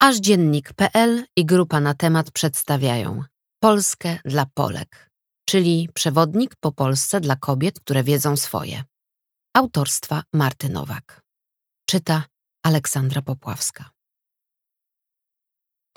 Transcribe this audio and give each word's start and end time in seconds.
Aż 0.00 0.16
dziennik.pl 0.16 1.24
i 1.36 1.46
grupa 1.46 1.80
na 1.80 1.94
temat 1.94 2.30
przedstawiają 2.30 3.24
Polskę 3.62 4.18
dla 4.24 4.46
Polek, 4.54 5.10
czyli 5.48 5.88
przewodnik 5.94 6.56
po 6.56 6.72
Polsce 6.72 7.20
dla 7.20 7.36
kobiet, 7.36 7.80
które 7.80 8.04
wiedzą 8.04 8.36
swoje. 8.36 8.84
Autorstwa 9.56 10.22
Marty 10.32 10.68
Nowak. 10.68 11.22
Czyta 11.88 12.24
Aleksandra 12.62 13.22
Popławska. 13.22 13.90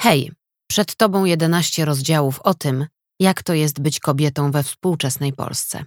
Hej, 0.01 0.31
przed 0.69 0.95
tobą 0.95 1.25
11 1.25 1.85
rozdziałów 1.85 2.39
o 2.39 2.53
tym, 2.53 2.87
jak 3.19 3.43
to 3.43 3.53
jest 3.53 3.81
być 3.81 3.99
kobietą 3.99 4.51
we 4.51 4.63
współczesnej 4.63 5.33
Polsce. 5.33 5.85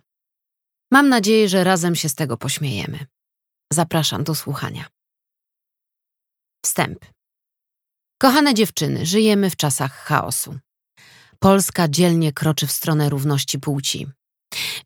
Mam 0.93 1.09
nadzieję, 1.09 1.49
że 1.49 1.65
razem 1.65 1.95
się 1.95 2.09
z 2.09 2.15
tego 2.15 2.37
pośmiejemy. 2.37 3.07
Zapraszam 3.73 4.25
do 4.25 4.35
słuchania. 4.35 4.87
Wstęp. 6.65 7.14
Kochane 8.19 8.55
dziewczyny, 8.55 9.07
żyjemy 9.07 9.51
w 9.51 9.57
czasach 9.57 9.93
chaosu. 9.93 10.59
Polska 11.39 11.89
dzielnie 11.89 12.33
kroczy 12.33 12.67
w 12.67 12.73
stronę 12.73 13.09
równości 13.09 13.59
płci. 13.59 14.07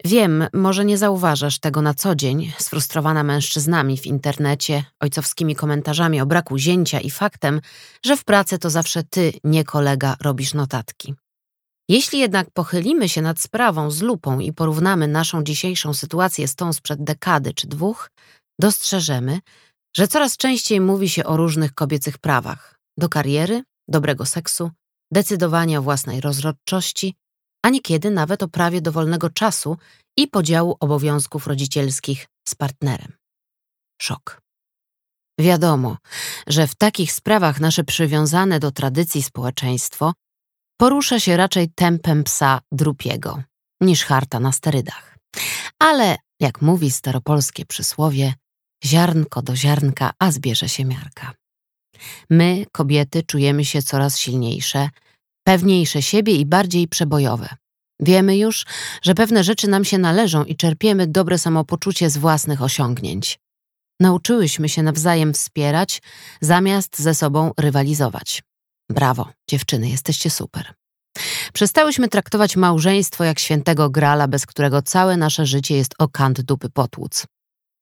Wiem, 0.04 0.46
może 0.52 0.84
nie 0.84 0.98
zauważasz 0.98 1.58
tego 1.58 1.82
na 1.82 1.94
co 1.94 2.14
dzień, 2.14 2.52
sfrustrowana 2.58 3.22
mężczyznami 3.22 3.98
w 3.98 4.06
internecie, 4.06 4.84
ojcowskimi 5.00 5.56
komentarzami 5.56 6.20
o 6.20 6.26
braku 6.26 6.58
zięcia 6.58 7.00
i 7.00 7.10
faktem, 7.10 7.60
że 8.04 8.16
w 8.16 8.24
pracy 8.24 8.58
to 8.58 8.70
zawsze 8.70 9.02
ty, 9.02 9.32
nie 9.44 9.64
kolega, 9.64 10.16
robisz 10.20 10.54
notatki. 10.54 11.14
Jeśli 11.88 12.18
jednak 12.18 12.50
pochylimy 12.50 13.08
się 13.08 13.22
nad 13.22 13.40
sprawą 13.40 13.90
z 13.90 14.02
lupą 14.02 14.40
i 14.40 14.52
porównamy 14.52 15.08
naszą 15.08 15.42
dzisiejszą 15.42 15.94
sytuację 15.94 16.48
z 16.48 16.54
tą 16.54 16.72
sprzed 16.72 17.04
dekady 17.04 17.54
czy 17.54 17.66
dwóch, 17.66 18.10
dostrzeżemy, 18.60 19.40
że 19.96 20.08
coraz 20.08 20.36
częściej 20.36 20.80
mówi 20.80 21.08
się 21.08 21.24
o 21.24 21.36
różnych 21.36 21.74
kobiecych 21.74 22.18
prawach 22.18 22.77
do 22.98 23.08
kariery, 23.08 23.62
dobrego 23.88 24.26
seksu, 24.26 24.70
decydowania 25.12 25.78
o 25.78 25.82
własnej 25.82 26.20
rozrodczości, 26.20 27.14
a 27.62 27.68
niekiedy 27.68 28.10
nawet 28.10 28.42
o 28.42 28.48
prawie 28.48 28.80
do 28.80 28.92
wolnego 28.92 29.30
czasu 29.30 29.76
i 30.16 30.28
podziału 30.28 30.76
obowiązków 30.80 31.46
rodzicielskich 31.46 32.26
z 32.48 32.54
partnerem. 32.54 33.12
Szok. 34.02 34.42
Wiadomo, 35.40 35.96
że 36.46 36.66
w 36.66 36.74
takich 36.74 37.12
sprawach 37.12 37.60
nasze 37.60 37.84
przywiązane 37.84 38.58
do 38.60 38.70
tradycji 38.70 39.22
społeczeństwo 39.22 40.12
porusza 40.76 41.20
się 41.20 41.36
raczej 41.36 41.70
tempem 41.74 42.24
psa 42.24 42.60
drupiego 42.72 43.42
niż 43.80 44.04
harta 44.04 44.40
na 44.40 44.52
sterydach. 44.52 45.18
Ale, 45.78 46.16
jak 46.40 46.62
mówi 46.62 46.90
staropolskie 46.90 47.66
przysłowie, 47.66 48.34
ziarnko 48.84 49.42
do 49.42 49.56
ziarnka, 49.56 50.10
a 50.18 50.32
zbierze 50.32 50.68
się 50.68 50.84
miarka. 50.84 51.32
My, 52.30 52.64
kobiety, 52.72 53.22
czujemy 53.22 53.64
się 53.64 53.82
coraz 53.82 54.18
silniejsze, 54.18 54.88
pewniejsze 55.44 56.02
siebie 56.02 56.34
i 56.34 56.46
bardziej 56.46 56.88
przebojowe. 56.88 57.48
Wiemy 58.00 58.36
już, 58.36 58.66
że 59.02 59.14
pewne 59.14 59.44
rzeczy 59.44 59.68
nam 59.68 59.84
się 59.84 59.98
należą 59.98 60.44
i 60.44 60.56
czerpiemy 60.56 61.06
dobre 61.06 61.38
samopoczucie 61.38 62.10
z 62.10 62.16
własnych 62.16 62.62
osiągnięć. 62.62 63.38
Nauczyłyśmy 64.00 64.68
się 64.68 64.82
nawzajem 64.82 65.34
wspierać, 65.34 66.02
zamiast 66.40 66.98
ze 66.98 67.14
sobą 67.14 67.52
rywalizować. 67.58 68.42
Brawo, 68.90 69.28
dziewczyny, 69.50 69.88
jesteście 69.88 70.30
super. 70.30 70.74
Przestałyśmy 71.52 72.08
traktować 72.08 72.56
małżeństwo 72.56 73.24
jak 73.24 73.38
świętego 73.38 73.90
grala, 73.90 74.28
bez 74.28 74.46
którego 74.46 74.82
całe 74.82 75.16
nasze 75.16 75.46
życie 75.46 75.76
jest 75.76 75.94
o 75.98 76.08
kant 76.08 76.40
dupy 76.40 76.70
potłuc. 76.70 77.26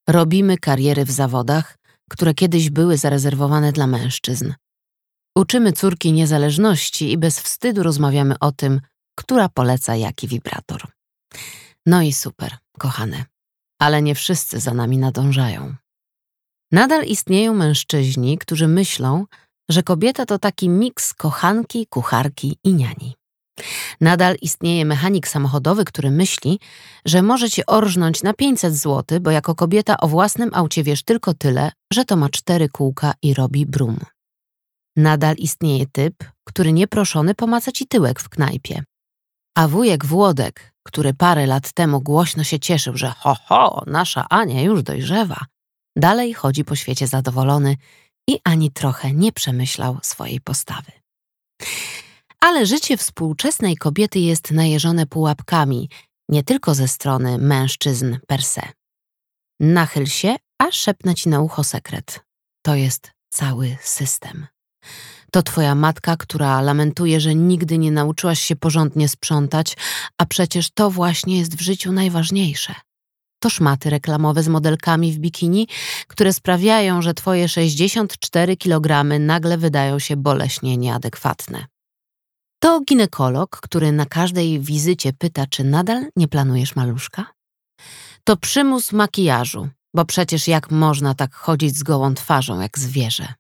Robimy 0.09 0.59
kariery 0.59 1.05
w 1.05 1.11
zawodach, 1.11 1.79
które 2.11 2.35
kiedyś 2.35 2.71
były 2.71 2.97
zarezerwowane 2.97 3.73
dla 3.73 3.87
mężczyzn. 3.87 4.53
Uczymy 5.37 5.73
córki 5.73 6.13
niezależności 6.13 7.13
i 7.13 7.19
bez 7.19 7.41
wstydu 7.41 7.83
rozmawiamy 7.83 8.39
o 8.39 8.53
tym, 8.53 8.81
która 9.19 9.49
poleca 9.49 9.97
jaki 9.97 10.29
wibrator. 10.29 10.89
No 11.87 12.03
i 12.03 12.13
super, 12.13 12.57
kochane, 12.79 13.25
ale 13.81 14.03
nie 14.03 14.15
wszyscy 14.15 14.61
za 14.61 14.75
nami 14.75 14.99
nadążają. 14.99 15.75
Nadal 16.73 17.05
istnieją 17.05 17.55
mężczyźni, 17.55 18.39
którzy 18.39 18.69
myślą, 18.69 19.25
że 19.71 19.83
kobieta 19.83 20.27
to 20.27 20.39
taki 20.39 20.69
miks 20.69 21.15
kochanki, 21.15 21.87
kucharki 21.87 22.59
i 22.65 22.75
niani. 22.75 23.15
Nadal 24.01 24.37
istnieje 24.43 24.85
mechanik 24.85 25.29
samochodowy, 25.29 25.85
który 25.85 26.11
myśli, 26.11 26.61
że 27.05 27.23
może 27.23 27.51
cię 27.51 27.67
orżnąć 27.67 28.23
na 28.23 28.33
500 28.33 28.75
zł, 28.75 29.21
bo 29.21 29.31
jako 29.31 29.55
kobieta 29.55 29.97
o 29.97 30.09
własnym 30.09 30.51
aucie 30.53 30.83
wiesz 30.83 31.03
tylko 31.03 31.35
tyle, 31.35 31.73
że 31.93 32.05
to 32.05 32.17
ma 32.17 32.29
cztery 32.29 32.69
kółka 32.69 33.13
i 33.23 33.35
robi 33.35 33.67
brum. 33.67 33.99
Nadal 34.97 35.35
istnieje 35.35 35.87
typ, 35.87 36.15
który 36.45 36.73
nieproszony 36.73 37.35
pomaca 37.35 37.73
ci 37.73 37.87
tyłek 37.87 38.21
w 38.21 38.29
knajpie. 38.29 38.85
A 39.57 39.69
wujek 39.69 40.07
Włodek, 40.07 40.73
który 40.83 41.15
parę 41.15 41.47
lat 41.47 41.73
temu 41.73 42.01
głośno 42.01 42.45
się 42.45 42.59
cieszył, 42.59 42.97
że 42.97 43.11
ho, 43.19 43.37
ho, 43.47 43.83
nasza 43.87 44.27
Ania 44.31 44.63
już 44.63 44.83
dojrzewa, 44.83 45.45
dalej 45.97 46.35
chodzi 46.35 46.65
po 46.65 46.77
świecie 46.77 47.07
zadowolony 47.07 47.77
i 48.29 48.39
ani 48.45 48.71
trochę 48.71 49.13
nie 49.13 49.33
przemyślał 49.33 49.99
swojej 50.03 50.41
postawy. 50.41 50.93
Ale 52.41 52.67
życie 52.67 52.97
współczesnej 52.97 53.77
kobiety 53.77 54.19
jest 54.19 54.51
najeżone 54.51 55.07
pułapkami, 55.07 55.89
nie 56.29 56.43
tylko 56.43 56.75
ze 56.75 56.89
strony 56.89 57.39
mężczyzn 57.39 58.17
per 58.27 58.43
se. 58.43 58.63
Nachyl 59.61 60.07
się, 60.07 60.37
a 60.59 60.71
szepnę 60.71 61.15
ci 61.15 61.29
na 61.29 61.41
ucho 61.41 61.65
sekret. 61.65 62.21
To 62.63 62.75
jest 62.75 63.11
cały 63.29 63.77
system. 63.81 64.47
To 65.33 65.43
twoja 65.43 65.75
matka, 65.75 66.17
która 66.17 66.61
lamentuje, 66.61 67.21
że 67.21 67.35
nigdy 67.35 67.79
nie 67.79 67.91
nauczyłaś 67.91 68.41
się 68.41 68.57
porządnie 68.57 69.09
sprzątać, 69.09 69.77
a 70.19 70.27
przecież 70.27 70.71
to 70.71 70.91
właśnie 70.91 71.39
jest 71.39 71.57
w 71.57 71.61
życiu 71.61 71.93
najważniejsze. 71.93 72.75
To 73.39 73.51
szmaty 73.51 73.91
reklamowe 73.91 74.43
z 74.43 74.49
modelkami 74.49 75.13
w 75.13 75.19
bikini, 75.19 75.69
które 76.07 76.33
sprawiają, 76.33 77.03
że 77.03 77.15
twoje 77.15 77.49
64 77.49 78.57
kg 78.57 79.05
nagle 79.21 79.59
wydają 79.59 79.99
się 79.99 80.17
boleśnie 80.17 80.77
nieadekwatne. 80.77 81.67
To 82.59 82.81
ginekolog, 82.81 83.61
który 83.63 83.93
na 83.93 84.07
każdej 84.07 84.61
wizycie 84.61 85.13
pyta, 85.13 85.47
czy 85.47 85.65
nadal 85.65 86.07
nie 86.17 86.29
planujesz 86.29 86.77
maluszka? 86.77 87.27
To 88.25 88.37
przymus 88.37 88.93
makijażu, 88.93 89.69
bo 89.95 90.05
przecież 90.05 90.49
jak 90.49 90.71
można 90.71 91.15
tak 91.15 91.35
chodzić 91.35 91.77
z 91.77 91.83
gołą 91.83 92.15
twarzą 92.15 92.61
jak 92.61 92.79
zwierzę? 92.79 93.35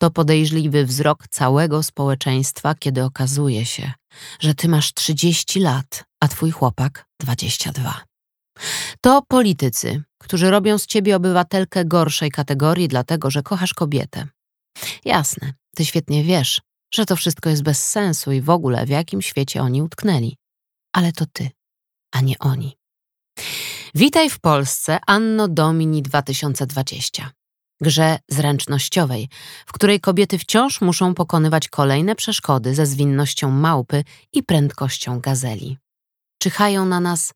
To 0.00 0.10
podejrzliwy 0.10 0.84
wzrok 0.84 1.28
całego 1.28 1.82
społeczeństwa, 1.82 2.74
kiedy 2.74 3.04
okazuje 3.04 3.66
się, 3.66 3.92
że 4.40 4.54
ty 4.54 4.68
masz 4.68 4.94
30 4.94 5.60
lat, 5.60 6.04
a 6.20 6.28
twój 6.28 6.50
chłopak 6.50 7.06
22. 7.20 8.04
To 9.00 9.22
politycy, 9.28 10.02
którzy 10.18 10.50
robią 10.50 10.78
z 10.78 10.86
ciebie 10.86 11.16
obywatelkę 11.16 11.84
gorszej 11.84 12.30
kategorii, 12.30 12.88
dlatego 12.88 13.30
że 13.30 13.42
kochasz 13.42 13.74
kobietę. 13.74 14.26
Jasne, 15.04 15.52
ty 15.76 15.84
świetnie 15.84 16.24
wiesz, 16.24 16.60
że 16.94 17.06
to 17.06 17.16
wszystko 17.16 17.50
jest 17.50 17.62
bez 17.62 17.88
sensu 17.88 18.32
i 18.32 18.40
w 18.40 18.50
ogóle 18.50 18.86
w 18.86 18.88
jakim 18.88 19.22
świecie 19.22 19.62
oni 19.62 19.82
utknęli. 19.82 20.36
Ale 20.92 21.12
to 21.12 21.24
ty, 21.32 21.50
a 22.12 22.20
nie 22.20 22.38
oni. 22.38 22.76
Witaj 23.94 24.30
w 24.30 24.40
Polsce 24.40 24.98
Anno 25.06 25.48
Domini 25.48 26.02
2020. 26.02 27.30
Grze 27.80 28.18
zręcznościowej, 28.28 29.28
w 29.66 29.72
której 29.72 30.00
kobiety 30.00 30.38
wciąż 30.38 30.80
muszą 30.80 31.14
pokonywać 31.14 31.68
kolejne 31.68 32.14
przeszkody 32.14 32.74
ze 32.74 32.86
zwinnością 32.86 33.50
małpy 33.50 34.04
i 34.32 34.42
prędkością 34.42 35.20
gazeli. 35.20 35.78
Czyhają 36.38 36.86
na 36.86 37.00
nas 37.00 37.32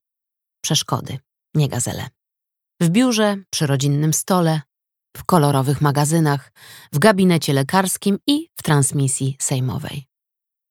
przeszkody, 0.64 1.18
nie 1.54 1.68
gazele. 1.68 2.08
W 2.80 2.88
biurze, 2.88 3.36
przy 3.50 3.66
rodzinnym 3.66 4.12
stole, 4.12 4.60
w 5.16 5.24
kolorowych 5.24 5.80
magazynach, 5.80 6.52
w 6.92 6.98
gabinecie 6.98 7.52
lekarskim 7.52 8.18
i 8.26 8.48
w 8.56 8.62
transmisji 8.62 9.36
sejmowej. 9.40 10.06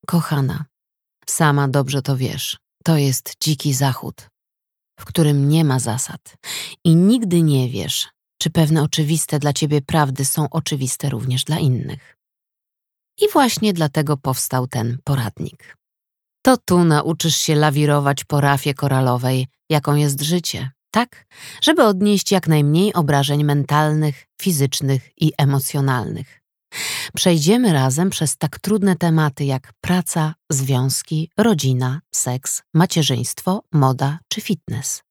Kochana, 0.08 0.66
sama 1.28 1.68
dobrze 1.68 2.02
to 2.02 2.18
wiesz, 2.18 2.58
to 2.84 2.98
jest 2.98 3.34
dziki 3.44 3.74
zachód, 3.74 4.30
w 5.00 5.06
którym 5.06 5.50
nie 5.50 5.66
ma 5.66 5.80
zasad 5.80 6.38
i 6.84 6.96
nigdy 6.96 7.42
nie 7.42 7.70
wiesz, 7.70 8.10
czy 8.42 8.50
pewne 8.50 8.84
oczywiste 8.84 9.40
dla 9.40 9.54
ciebie 9.54 9.82
prawdy 9.82 10.26
są 10.26 10.50
oczywiste 10.50 11.10
również 11.10 11.44
dla 11.44 11.60
innych. 11.60 12.18
I 13.22 13.30
właśnie 13.34 13.74
dlatego 13.74 14.18
powstał 14.18 14.68
ten 14.68 14.98
poradnik. 15.04 15.78
To 16.42 16.58
tu 16.58 16.84
nauczysz 16.84 17.36
się 17.36 17.56
lawirować 17.56 18.24
po 18.24 18.42
rafie 18.42 18.74
koralowej, 18.74 19.48
jaką 19.70 19.96
jest 19.96 20.22
życie, 20.22 20.72
tak, 20.96 21.26
żeby 21.62 21.84
odnieść 21.84 22.32
jak 22.32 22.48
najmniej 22.48 22.94
obrażeń 22.94 23.44
mentalnych, 23.44 24.26
fizycznych 24.42 25.10
i 25.18 25.32
emocjonalnych. 25.38 26.42
Przejdziemy 27.16 27.74
razem 27.74 28.10
przez 28.10 28.38
tak 28.38 28.60
trudne 28.60 28.96
tematy 28.96 29.46
jak 29.46 29.74
praca, 29.82 30.34
związki, 30.52 31.30
rodzina, 31.38 32.02
seks, 32.16 32.64
macierzyństwo, 32.74 33.64
moda 33.72 34.20
czy 34.30 34.42
fitness. 34.42 35.04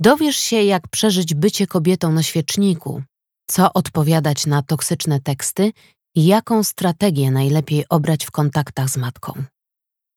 Dowiesz 0.00 0.36
się, 0.36 0.62
jak 0.62 0.88
przeżyć 0.88 1.34
bycie 1.34 1.66
kobietą 1.66 2.12
na 2.12 2.22
świeczniku, 2.22 3.02
co 3.46 3.72
odpowiadać 3.72 4.46
na 4.46 4.62
toksyczne 4.62 5.20
teksty 5.20 5.72
jaką 6.14 6.64
strategię 6.64 7.30
najlepiej 7.30 7.84
obrać 7.88 8.24
w 8.26 8.30
kontaktach 8.30 8.90
z 8.90 8.96
matką. 8.96 9.32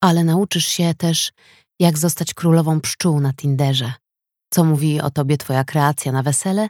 Ale 0.01 0.23
nauczysz 0.23 0.67
się 0.67 0.93
też, 0.97 1.31
jak 1.79 1.97
zostać 1.97 2.33
królową 2.33 2.81
pszczół 2.81 3.19
na 3.19 3.33
Tinderze, 3.33 3.93
co 4.53 4.63
mówi 4.63 5.01
o 5.01 5.09
tobie 5.09 5.37
twoja 5.37 5.63
kreacja 5.63 6.11
na 6.11 6.23
wesele 6.23 6.67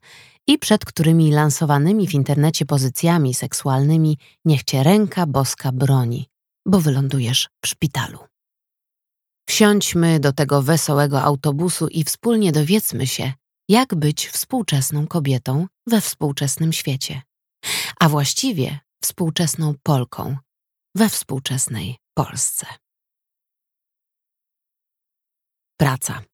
i 0.47 0.59
przed 0.59 0.85
którymi 0.85 1.31
lansowanymi 1.31 2.07
w 2.07 2.13
internecie 2.13 2.65
pozycjami 2.65 3.33
seksualnymi 3.33 4.17
niech 4.45 4.63
cię 4.63 4.83
ręka 4.83 5.25
boska 5.25 5.71
broni, 5.71 6.29
bo 6.65 6.79
wylądujesz 6.79 7.49
w 7.63 7.67
szpitalu. 7.67 8.19
Wsiądźmy 9.49 10.19
do 10.19 10.33
tego 10.33 10.61
wesołego 10.61 11.21
autobusu 11.21 11.87
i 11.87 12.03
wspólnie 12.03 12.51
dowiedzmy 12.51 13.07
się, 13.07 13.33
jak 13.69 13.95
być 13.95 14.27
współczesną 14.27 15.07
kobietą 15.07 15.67
we 15.87 16.01
współczesnym 16.01 16.73
świecie, 16.73 17.21
a 17.99 18.09
właściwie 18.09 18.79
współczesną 19.03 19.73
Polką 19.83 20.37
we 20.95 21.09
współczesnej 21.09 21.97
Polsce. 22.13 22.65
Praca. 25.77 26.32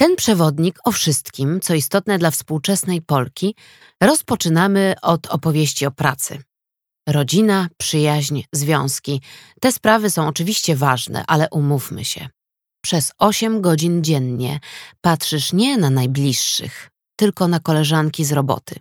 Ten 0.00 0.16
przewodnik 0.16 0.78
o 0.84 0.92
wszystkim, 0.92 1.60
co 1.60 1.74
istotne 1.74 2.18
dla 2.18 2.30
współczesnej 2.30 3.02
Polki, 3.02 3.54
rozpoczynamy 4.02 4.94
od 5.02 5.26
opowieści 5.26 5.86
o 5.86 5.90
pracy. 5.90 6.42
Rodzina, 7.08 7.68
przyjaźń, 7.76 8.42
związki 8.52 9.20
te 9.60 9.72
sprawy 9.72 10.10
są 10.10 10.28
oczywiście 10.28 10.76
ważne, 10.76 11.24
ale 11.26 11.48
umówmy 11.50 12.04
się. 12.04 12.28
Przez 12.84 13.12
8 13.18 13.60
godzin 13.60 14.04
dziennie 14.04 14.60
patrzysz 15.00 15.52
nie 15.52 15.78
na 15.78 15.90
najbliższych, 15.90 16.90
tylko 17.16 17.48
na 17.48 17.60
koleżanki 17.60 18.24
z 18.24 18.32
roboty. 18.32 18.80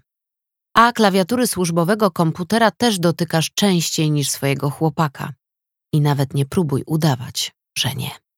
A 0.76 0.92
klawiatury 0.92 1.48
służbowego 1.48 2.12
komputera 2.12 2.72
też 2.72 3.00
dotykasz 3.00 3.52
częściej 3.56 4.12
niż 4.12 4.30
swojego 4.30 4.70
chłopaka. 4.70 5.34
I 5.94 6.02
nawet 6.02 6.34
nie 6.34 6.46
próbuj 6.46 6.84
udawać, 6.86 7.52
że 7.78 7.94
nie. 7.96 8.29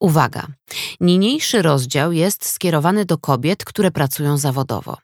Uwaga! 0.00 0.46
Niniejszy 1.00 1.62
rozdział 1.62 2.12
jest 2.12 2.46
skierowany 2.46 3.04
do 3.04 3.18
kobiet, 3.18 3.64
które 3.64 3.90
pracują 3.90 4.38
zawodowo. 4.38 4.96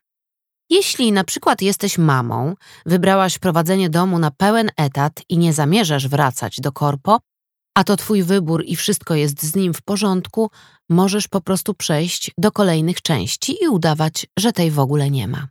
Jeśli 0.70 1.12
na 1.12 1.24
przykład 1.24 1.62
jesteś 1.62 1.98
mamą, 1.98 2.54
wybrałaś 2.86 3.38
prowadzenie 3.38 3.90
domu 3.90 4.18
na 4.18 4.30
pełen 4.30 4.70
etat 4.76 5.22
i 5.28 5.38
nie 5.38 5.52
zamierzasz 5.52 6.08
wracać 6.08 6.60
do 6.60 6.72
korpo, 6.72 7.20
a 7.74 7.84
to 7.84 7.96
twój 7.96 8.22
wybór 8.22 8.64
i 8.66 8.76
wszystko 8.76 9.14
jest 9.14 9.42
z 9.42 9.56
nim 9.56 9.74
w 9.74 9.82
porządku, 9.82 10.50
możesz 10.88 11.28
po 11.28 11.40
prostu 11.40 11.74
przejść 11.74 12.30
do 12.38 12.52
kolejnych 12.52 13.02
części 13.02 13.64
i 13.64 13.68
udawać, 13.68 14.26
że 14.38 14.52
tej 14.52 14.70
w 14.70 14.78
ogóle 14.78 15.10
nie 15.10 15.28
ma. 15.28 15.48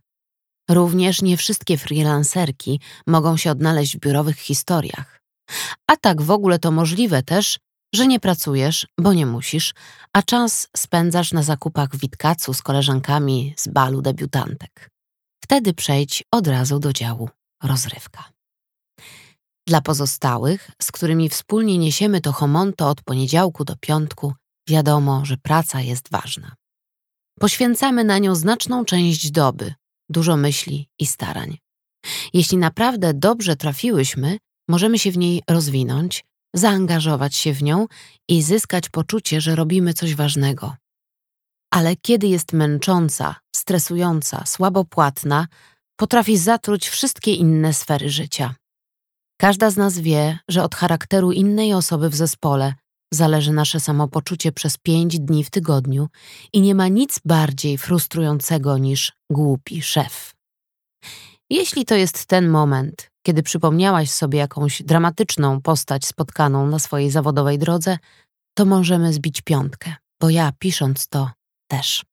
Również 0.70 1.22
nie 1.22 1.36
wszystkie 1.36 1.78
freelancerki 1.78 2.80
mogą 3.06 3.36
się 3.36 3.50
odnaleźć 3.50 3.96
w 3.96 4.00
biurowych 4.00 4.38
historiach. 4.38 5.20
A 5.86 5.96
tak 5.96 6.22
w 6.22 6.30
ogóle 6.30 6.58
to 6.58 6.70
możliwe 6.70 7.22
też, 7.22 7.58
że 7.94 8.06
nie 8.06 8.20
pracujesz, 8.20 8.86
bo 8.98 9.12
nie 9.12 9.26
musisz, 9.26 9.74
a 10.12 10.22
czas 10.22 10.68
spędzasz 10.76 11.32
na 11.32 11.42
zakupach 11.42 11.96
Witkacu 11.96 12.54
z 12.54 12.62
koleżankami 12.62 13.54
z 13.56 13.68
balu 13.68 14.02
debiutantek. 14.02 14.90
Wtedy 15.44 15.74
przejdź 15.74 16.24
od 16.32 16.46
razu 16.46 16.78
do 16.78 16.92
działu 16.92 17.28
rozrywka. 17.62 18.24
Dla 19.66 19.80
pozostałych, 19.80 20.70
z 20.82 20.92
którymi 20.92 21.28
wspólnie 21.28 21.78
niesiemy 21.78 22.20
to 22.20 22.32
homonto 22.32 22.88
od 22.88 23.02
poniedziałku 23.02 23.64
do 23.64 23.76
piątku, 23.76 24.34
wiadomo, 24.68 25.24
że 25.24 25.36
praca 25.36 25.80
jest 25.80 26.10
ważna. 26.10 26.54
Poświęcamy 27.40 28.04
na 28.04 28.18
nią 28.18 28.34
znaczną 28.34 28.84
część 28.84 29.30
doby, 29.30 29.74
dużo 30.08 30.36
myśli 30.36 30.88
i 30.98 31.06
starań. 31.06 31.58
Jeśli 32.32 32.58
naprawdę 32.58 33.14
dobrze 33.14 33.56
trafiłyśmy, 33.56 34.38
możemy 34.68 34.98
się 34.98 35.10
w 35.10 35.18
niej 35.18 35.42
rozwinąć, 35.50 36.24
zaangażować 36.54 37.36
się 37.36 37.52
w 37.52 37.62
nią 37.62 37.86
i 38.28 38.42
zyskać 38.42 38.88
poczucie, 38.88 39.40
że 39.40 39.54
robimy 39.54 39.94
coś 39.94 40.14
ważnego. 40.14 40.76
Ale 41.72 41.96
kiedy 41.96 42.26
jest 42.26 42.52
męcząca, 42.52 43.36
stresująca, 43.56 44.46
słabopłatna, 44.46 45.46
potrafi 45.96 46.38
zatruć 46.38 46.88
wszystkie 46.88 47.34
inne 47.34 47.74
sfery 47.74 48.10
życia. 48.10 48.54
Każda 49.40 49.70
z 49.70 49.76
nas 49.76 49.98
wie, 49.98 50.38
że 50.48 50.62
od 50.62 50.74
charakteru 50.74 51.32
innej 51.32 51.74
osoby 51.74 52.10
w 52.10 52.14
zespole 52.14 52.74
zależy 53.12 53.52
nasze 53.52 53.80
samopoczucie 53.80 54.52
przez 54.52 54.78
pięć 54.78 55.18
dni 55.18 55.44
w 55.44 55.50
tygodniu 55.50 56.08
i 56.52 56.60
nie 56.60 56.74
ma 56.74 56.88
nic 56.88 57.20
bardziej 57.24 57.78
frustrującego 57.78 58.78
niż 58.78 59.12
głupi 59.30 59.82
szef. 59.82 60.34
Jeśli 61.50 61.84
to 61.84 61.94
jest 61.94 62.26
ten 62.26 62.48
moment, 62.48 63.10
kiedy 63.26 63.42
przypomniałaś 63.42 64.10
sobie 64.10 64.38
jakąś 64.38 64.82
dramatyczną 64.82 65.60
postać 65.60 66.06
spotkaną 66.06 66.66
na 66.66 66.78
swojej 66.78 67.10
zawodowej 67.10 67.58
drodze, 67.58 67.98
to 68.54 68.64
możemy 68.64 69.12
zbić 69.12 69.42
piątkę, 69.42 69.94
bo 70.20 70.30
ja 70.30 70.52
pisząc 70.58 71.08
to 71.08 71.30
też. 71.70 72.04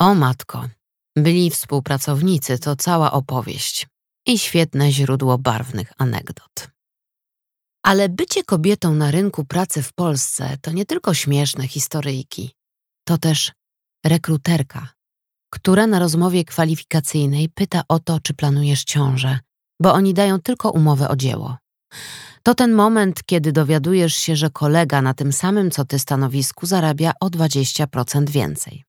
O 0.00 0.14
matko, 0.14 0.68
byli 1.16 1.50
współpracownicy 1.50 2.58
to 2.58 2.76
cała 2.76 3.12
opowieść 3.12 3.86
i 4.26 4.38
świetne 4.38 4.92
źródło 4.92 5.38
barwnych 5.38 5.92
anegdot. 5.98 6.68
Ale 7.84 8.08
bycie 8.08 8.44
kobietą 8.44 8.94
na 8.94 9.10
rynku 9.10 9.44
pracy 9.44 9.82
w 9.82 9.92
Polsce 9.92 10.56
to 10.62 10.70
nie 10.70 10.86
tylko 10.86 11.14
śmieszne 11.14 11.68
historyjki, 11.68 12.54
to 13.08 13.18
też 13.18 13.52
rekruterka, 14.06 14.88
która 15.56 15.86
na 15.86 15.98
rozmowie 15.98 16.44
kwalifikacyjnej 16.44 17.48
pyta 17.48 17.82
o 17.88 17.98
to, 17.98 18.20
czy 18.20 18.34
planujesz 18.34 18.84
ciążę, 18.84 19.38
bo 19.80 19.92
oni 19.92 20.14
dają 20.14 20.40
tylko 20.40 20.70
umowę 20.70 21.08
o 21.08 21.16
dzieło. 21.16 21.56
To 22.42 22.54
ten 22.54 22.72
moment, 22.72 23.24
kiedy 23.26 23.52
dowiadujesz 23.52 24.14
się, 24.14 24.36
że 24.36 24.50
kolega 24.50 25.02
na 25.02 25.14
tym 25.14 25.32
samym 25.32 25.70
co 25.70 25.84
ty 25.84 25.98
stanowisku 25.98 26.66
zarabia 26.66 27.12
o 27.20 27.26
20% 27.26 28.28
więcej. 28.28 28.84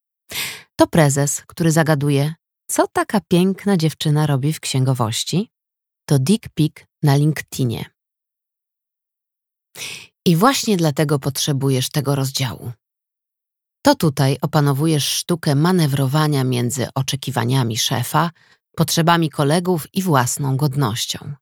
To 0.75 0.87
prezes, 0.87 1.41
który 1.47 1.71
zagaduje, 1.71 2.33
co 2.69 2.87
taka 2.87 3.19
piękna 3.19 3.77
dziewczyna 3.77 4.27
robi 4.27 4.53
w 4.53 4.59
księgowości? 4.59 5.49
To 6.05 6.19
dick 6.19 6.49
pic 6.53 6.73
na 7.03 7.15
LinkedInie. 7.15 7.85
I 10.25 10.35
właśnie 10.35 10.77
dlatego 10.77 11.19
potrzebujesz 11.19 11.89
tego 11.89 12.15
rozdziału. 12.15 12.71
To 13.87 13.95
tutaj 13.95 14.37
opanowujesz 14.41 15.07
sztukę 15.07 15.55
manewrowania 15.55 16.43
między 16.43 16.87
oczekiwaniami 16.95 17.77
szefa, 17.77 18.31
potrzebami 18.75 19.29
kolegów 19.29 19.87
i 19.93 20.01
własną 20.01 20.57
godnością. 20.57 21.33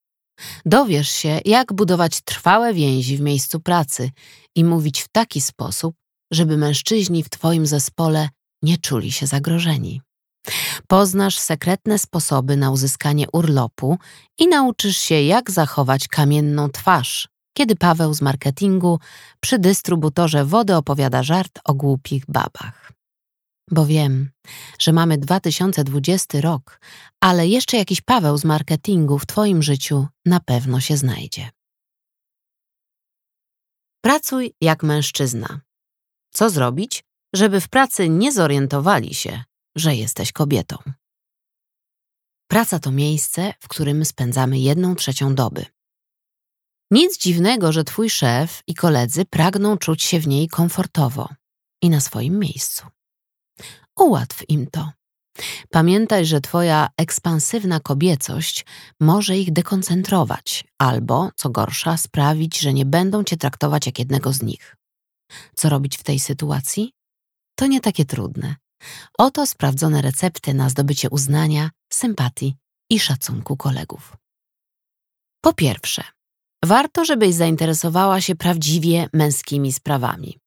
Dowiesz 0.66 1.10
się, 1.10 1.40
jak 1.46 1.74
budować 1.74 2.22
trwałe 2.22 2.74
więzi 2.74 3.18
w 3.18 3.22
miejscu 3.22 3.60
pracy 3.60 4.12
i 4.56 4.64
mówić 4.64 5.02
w 5.02 5.08
taki 5.08 5.42
sposób, 5.42 5.96
żeby 6.32 6.58
mężczyźni 6.58 7.24
w 7.24 7.30
Twoim 7.30 7.66
zespole 7.66 8.30
nie 8.64 8.78
czuli 8.78 9.12
się 9.12 9.28
zagrożeni. 9.28 10.02
Poznasz 10.88 11.38
sekretne 11.38 12.00
sposoby 12.00 12.58
na 12.58 12.72
uzyskanie 12.72 13.25
urlopu 13.34 13.98
i 14.40 14.48
nauczysz 14.48 14.98
się, 14.98 15.22
jak 15.22 15.52
zachować 15.52 16.08
kamienną 16.08 16.70
twarz, 16.70 17.28
kiedy 17.58 17.76
Paweł 17.76 18.14
z 18.14 18.22
marketingu 18.22 19.00
przy 19.40 19.60
dystrybutorze 19.60 20.46
wody 20.46 20.76
opowiada 20.76 21.24
żart 21.24 21.60
o 21.64 21.74
głupich 21.74 22.24
babach. 22.28 22.92
Bo 23.72 23.86
wiem, 23.86 24.30
że 24.80 24.94
mamy 24.94 25.18
2020 25.18 26.42
rok, 26.42 26.80
ale 27.22 27.48
jeszcze 27.48 27.78
jakiś 27.78 28.02
Paweł 28.02 28.38
z 28.38 28.46
marketingu 28.46 29.20
w 29.20 29.26
Twoim 29.26 29.64
życiu 29.64 30.08
na 30.26 30.40
pewno 30.40 30.80
się 30.80 30.98
znajdzie. 30.98 31.50
Pracuj 34.02 34.54
jak 34.62 34.84
mężczyzna. 34.84 35.62
Co 36.34 36.50
zrobić, 36.50 37.04
żeby 37.36 37.62
w 37.62 37.70
pracy 37.70 38.10
nie 38.10 38.32
zorientowali 38.32 39.14
się, 39.14 39.44
że 39.76 39.96
jesteś 39.96 40.32
kobietą? 40.32 40.78
Praca 42.48 42.80
to 42.80 42.92
miejsce, 42.92 43.54
w 43.60 43.68
którym 43.68 44.06
spędzamy 44.06 44.60
jedną 44.60 44.96
trzecią 44.96 45.36
doby. 45.36 45.75
Nic 46.92 47.18
dziwnego, 47.18 47.72
że 47.72 47.84
twój 47.84 48.10
szef 48.10 48.62
i 48.68 48.74
koledzy 48.74 49.25
pragną 49.25 49.77
czuć 49.77 50.04
się 50.04 50.20
w 50.20 50.27
niej 50.27 50.48
komfortowo 50.48 51.30
i 51.82 51.89
na 51.89 52.01
swoim 52.01 52.39
miejscu. 52.39 52.88
Ułatw 53.96 54.50
im 54.50 54.68
to. 54.68 54.92
Pamiętaj, 55.70 56.25
że 56.25 56.42
Twoja 56.42 56.89
ekspansywna 56.98 57.80
kobiecość 57.80 58.65
może 59.00 59.38
ich 59.38 59.54
dekoncentrować 59.54 60.63
albo, 60.77 61.30
co 61.36 61.50
gorsza, 61.50 61.98
sprawić, 61.98 62.60
że 62.60 62.74
nie 62.74 62.86
będą 62.86 63.24
Cię 63.24 63.38
traktować 63.38 63.86
jak 63.86 64.00
jednego 64.00 64.34
z 64.34 64.42
nich. 64.42 64.75
Co 65.56 65.70
robić 65.70 65.98
w 65.98 66.04
tej 66.04 66.20
sytuacji? 66.20 66.94
To 67.56 67.68
nie 67.68 67.82
takie 67.82 68.06
trudne. 68.06 68.56
Oto 69.18 69.48
sprawdzone 69.48 70.01
recepty 70.01 70.54
na 70.54 70.70
zdobycie 70.70 71.10
uznania, 71.10 71.70
sympatii 71.94 72.56
i 72.89 73.00
szacunku 73.00 73.58
kolegów. 73.58 74.18
Po 75.42 75.54
pierwsze, 75.54 76.04
warto, 76.65 77.05
żebyś 77.05 77.34
zainteresowała 77.36 78.22
się 78.22 78.36
prawdziwie 78.36 79.10
męskimi 79.13 79.74
sprawami. 79.74 80.39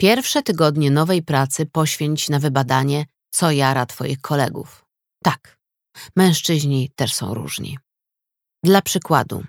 Pierwsze 0.00 0.42
tygodnie 0.42 0.90
nowej 0.90 1.22
pracy 1.22 1.66
poświęć 1.66 2.28
na 2.28 2.38
wybadanie, 2.38 3.06
co 3.30 3.50
jara 3.50 3.86
Twoich 3.86 4.20
kolegów. 4.20 4.84
Tak, 5.22 5.58
mężczyźni 6.16 6.90
też 6.96 7.14
są 7.14 7.34
różni. 7.34 7.78
Dla 8.64 8.82
przykładu, 8.82 9.44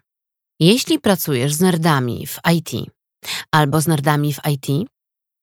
jeśli 0.59 0.99
pracujesz 0.99 1.53
z 1.53 1.61
nerdami 1.61 2.27
w 2.27 2.39
IT 2.53 2.91
albo 3.51 3.81
z 3.81 3.87
nerdami 3.87 4.33
w 4.33 4.39
IT, 4.51 4.89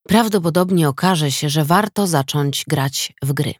prawdopodobnie 0.08 0.88
okaże 0.88 1.32
się, 1.32 1.48
że 1.48 1.64
warto 1.64 2.06
zacząć 2.06 2.64
grać 2.68 3.12
w 3.22 3.32
gry. 3.32 3.54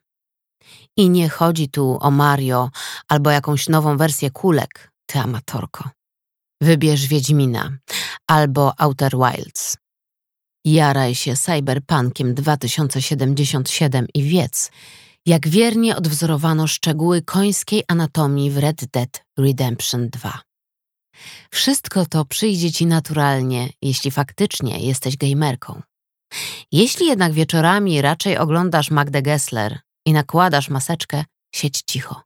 I 0.97 1.11
nie 1.11 1.29
chodzi 1.29 1.69
tu 1.69 1.99
o 2.01 2.11
Mario 2.11 2.71
albo 3.09 3.31
jakąś 3.31 3.69
nową 3.69 3.97
wersję 3.97 4.31
kulek, 4.31 4.93
ty 5.07 5.19
amatorko. 5.19 5.91
Wybierz 6.65 7.07
Wiedźmina 7.07 7.79
albo 8.27 8.73
Outer 8.79 9.13
Wilds. 9.17 9.77
Jaraj 10.65 11.15
się 11.15 11.37
Cyberpunkiem 11.37 12.35
2077 12.35 14.07
i 14.15 14.23
wiedz, 14.23 14.71
jak 15.27 15.49
wiernie 15.49 15.97
odwzorowano 15.97 16.67
szczegóły 16.67 17.23
końskiej 17.23 17.85
anatomii 17.89 18.51
w 18.51 18.59
Red 18.59 18.85
Dead 18.93 19.25
Redemption 19.39 20.09
2. 20.09 20.41
Wszystko 21.51 22.07
to 22.07 22.25
przyjdzie 22.25 22.73
ci 22.73 22.87
naturalnie, 22.87 23.71
jeśli 23.83 24.11
faktycznie 24.11 24.79
jesteś 24.79 25.17
gamerką. 25.17 25.83
Jeśli 26.73 27.07
jednak 27.07 27.33
wieczorami 27.33 28.03
raczej 28.03 28.39
oglądasz 28.39 28.91
Magdę 28.91 29.23
Gessler 29.23 29.81
i 30.07 30.13
nakładasz 30.13 30.69
maseczkę, 30.69 31.25
siedź 31.55 31.83
cicho. 31.87 32.23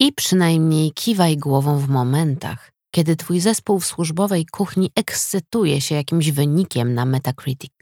I 0.00 0.12
przynajmniej 0.12 0.92
kiwaj 0.92 1.36
głową 1.36 1.78
w 1.78 1.88
momentach, 1.88 2.71
kiedy 2.94 3.16
twój 3.16 3.40
zespół 3.40 3.80
w 3.80 3.86
służbowej 3.86 4.46
kuchni 4.46 4.90
ekscytuje 4.96 5.80
się 5.80 5.94
jakimś 5.94 6.30
wynikiem 6.30 6.94
na 6.94 7.04
Metacritic. 7.04 7.72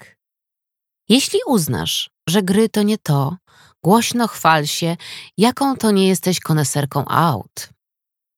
Jeśli 1.09 1.39
uznasz, 1.47 2.11
że 2.29 2.43
gry 2.43 2.69
to 2.69 2.83
nie 2.83 2.99
to, 2.99 3.37
głośno 3.85 4.29
chwal 4.29 4.67
się, 4.67 4.97
jaką 5.37 5.77
to 5.77 5.91
nie 5.91 6.09
jesteś 6.09 6.41
koneserką 6.41 7.05
aut. 7.05 7.71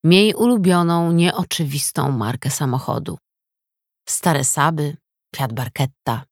Miej 0.05 0.35
ulubioną, 0.35 1.13
nieoczywistą 1.13 2.11
markę 2.11 2.51
samochodu. 2.51 3.19
Stare 4.09 4.45
Saby, 4.45 4.97
Fiat 5.37 5.53
Barchetta, 5.53 6.25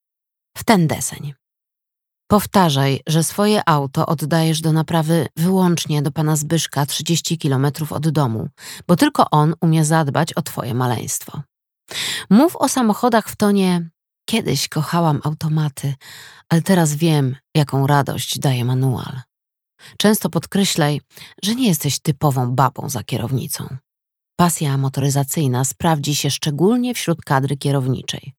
w 0.57 0.63
ten 0.63 0.87
deseń. 0.87 1.33
Powtarzaj, 2.31 2.99
że 3.07 3.23
swoje 3.23 3.69
auto 3.69 4.05
oddajesz 4.05 4.61
do 4.61 4.71
naprawy 4.71 5.27
wyłącznie 5.37 6.01
do 6.01 6.11
pana 6.11 6.35
Zbyszka 6.35 6.85
30 6.85 7.37
kilometrów 7.37 7.91
od 7.91 8.09
domu, 8.09 8.49
bo 8.87 8.95
tylko 8.95 9.29
on 9.31 9.53
umie 9.61 9.85
zadbać 9.85 10.33
o 10.33 10.41
twoje 10.41 10.73
maleństwo. 10.73 11.41
Mów 12.29 12.55
o 12.55 12.69
samochodach 12.69 13.27
w 13.29 13.35
tonie 13.35 13.89
Kiedyś 14.25 14.67
kochałam 14.67 15.21
automaty, 15.23 15.93
ale 16.49 16.61
teraz 16.61 16.95
wiem, 16.95 17.35
jaką 17.55 17.87
radość 17.87 18.39
daje 18.39 18.65
manual. 18.65 19.21
Często 19.97 20.29
podkreślaj, 20.29 21.01
że 21.43 21.55
nie 21.55 21.67
jesteś 21.67 21.99
typową 21.99 22.55
babą 22.55 22.89
za 22.89 23.03
kierownicą. 23.03 23.77
Pasja 24.35 24.77
motoryzacyjna 24.77 25.65
sprawdzi 25.65 26.15
się 26.15 26.31
szczególnie 26.31 26.93
wśród 26.93 27.21
kadry 27.21 27.57
kierowniczej, 27.57 28.33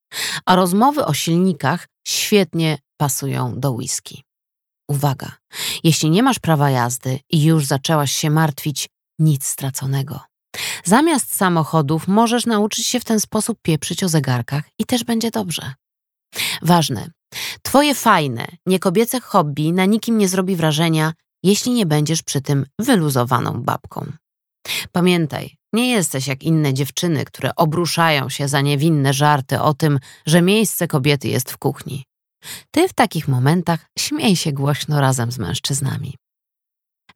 a 0.46 0.56
rozmowy 0.56 1.04
o 1.04 1.14
silnikach 1.14 1.88
świetnie 2.08 2.78
pasują 2.96 3.60
do 3.60 3.72
whisky. 3.72 4.22
Uwaga, 4.88 5.32
jeśli 5.84 6.10
nie 6.10 6.22
masz 6.22 6.38
prawa 6.38 6.70
jazdy 6.70 7.20
i 7.30 7.44
już 7.44 7.66
zaczęłaś 7.66 8.12
się 8.12 8.30
martwić, 8.30 8.88
nic 9.18 9.46
straconego. 9.46 10.20
Zamiast 10.84 11.36
samochodów 11.36 12.08
możesz 12.08 12.46
nauczyć 12.46 12.86
się 12.86 13.00
w 13.00 13.04
ten 13.04 13.20
sposób 13.20 13.58
pieprzyć 13.62 14.04
o 14.04 14.08
zegarkach 14.08 14.64
i 14.78 14.84
też 14.84 15.04
będzie 15.04 15.30
dobrze. 15.30 15.74
Ważne, 16.62 17.10
twoje 17.62 17.94
fajne, 17.94 18.46
niekobiece 18.66 19.20
hobby 19.20 19.72
na 19.72 19.84
nikim 19.84 20.18
nie 20.18 20.28
zrobi 20.28 20.56
wrażenia, 20.56 21.12
jeśli 21.42 21.72
nie 21.72 21.86
będziesz 21.86 22.22
przy 22.22 22.40
tym 22.40 22.66
wyluzowaną 22.78 23.62
babką. 23.62 24.12
Pamiętaj, 24.92 25.56
nie 25.72 25.90
jesteś 25.90 26.26
jak 26.26 26.42
inne 26.42 26.74
dziewczyny, 26.74 27.24
które 27.24 27.54
obruszają 27.56 28.28
się 28.28 28.48
za 28.48 28.60
niewinne 28.60 29.12
żarty 29.12 29.60
o 29.60 29.74
tym, 29.74 29.98
że 30.26 30.42
miejsce 30.42 30.88
kobiety 30.88 31.28
jest 31.28 31.52
w 31.52 31.58
kuchni. 31.58 32.04
Ty 32.70 32.88
w 32.88 32.92
takich 32.92 33.28
momentach 33.28 33.86
śmiej 33.98 34.36
się 34.36 34.52
głośno 34.52 35.00
razem 35.00 35.32
z 35.32 35.38
mężczyznami. 35.38 36.16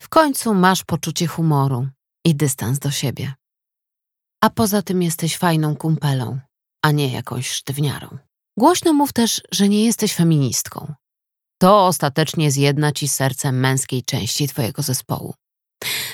W 0.01 0.09
końcu 0.09 0.55
masz 0.55 0.85
poczucie 0.85 1.27
humoru 1.27 1.89
i 2.25 2.35
dystans 2.35 2.79
do 2.79 2.91
siebie. 2.91 3.35
A 4.45 4.51
poza 4.51 4.83
tym 4.83 5.03
jesteś 5.03 5.37
fajną 5.37 5.77
kumpelą, 5.77 6.39
a 6.83 6.91
nie 6.91 7.13
jakąś 7.13 7.51
sztywniarą. 7.51 8.19
Głośno 8.59 8.93
mów 8.93 9.13
też, 9.13 9.43
że 9.53 9.69
nie 9.69 9.85
jesteś 9.85 10.15
feministką. 10.15 10.95
To 11.59 11.87
ostatecznie 11.87 12.51
zjedna 12.51 12.93
ci 12.93 13.09
serce 13.09 13.53
męskiej 13.53 14.03
części 14.03 14.49
twojego 14.49 14.83
zespołu. 14.83 15.35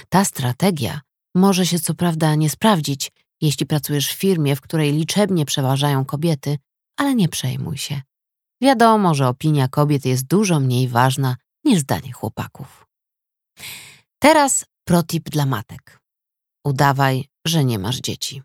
Ta 0.08 0.24
strategia 0.24 1.00
może 1.34 1.66
się 1.66 1.78
co 1.78 1.94
prawda 1.94 2.34
nie 2.34 2.50
sprawdzić, 2.50 3.12
jeśli 3.40 3.66
pracujesz 3.66 4.08
w 4.08 4.18
firmie, 4.18 4.56
w 4.56 4.60
której 4.60 4.92
liczebnie 4.92 5.44
przeważają 5.44 6.04
kobiety, 6.04 6.58
ale 6.96 7.14
nie 7.14 7.28
przejmuj 7.28 7.78
się. 7.78 8.02
Wiadomo, 8.62 9.14
że 9.14 9.28
opinia 9.28 9.68
kobiet 9.68 10.04
jest 10.04 10.26
dużo 10.26 10.60
mniej 10.60 10.88
ważna 10.88 11.36
niż 11.64 11.80
zdanie 11.80 12.12
chłopaków. 12.12 12.86
Teraz 14.18 14.64
protip 14.84 15.30
dla 15.30 15.46
matek. 15.46 16.00
Udawaj, 16.66 17.28
że 17.46 17.64
nie 17.64 17.78
masz 17.78 18.00
dzieci. 18.00 18.42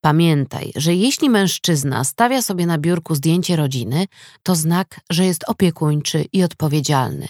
Pamiętaj, 0.00 0.72
że 0.76 0.94
jeśli 0.94 1.30
mężczyzna 1.30 2.04
stawia 2.04 2.42
sobie 2.42 2.66
na 2.66 2.78
biurku 2.78 3.14
zdjęcie 3.14 3.56
rodziny, 3.56 4.06
to 4.42 4.54
znak, 4.54 5.00
że 5.10 5.24
jest 5.24 5.44
opiekuńczy 5.48 6.24
i 6.32 6.42
odpowiedzialny. 6.42 7.28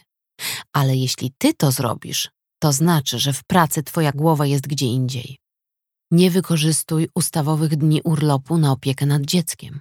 Ale 0.72 0.96
jeśli 0.96 1.32
ty 1.38 1.54
to 1.54 1.72
zrobisz, 1.72 2.30
to 2.58 2.72
znaczy, 2.72 3.18
że 3.18 3.32
w 3.32 3.44
pracy 3.44 3.82
twoja 3.82 4.12
głowa 4.12 4.46
jest 4.46 4.66
gdzie 4.66 4.86
indziej. 4.86 5.38
Nie 6.10 6.30
wykorzystuj 6.30 7.08
ustawowych 7.14 7.76
dni 7.76 8.02
urlopu 8.02 8.58
na 8.58 8.72
opiekę 8.72 9.06
nad 9.06 9.22
dzieckiem. 9.22 9.80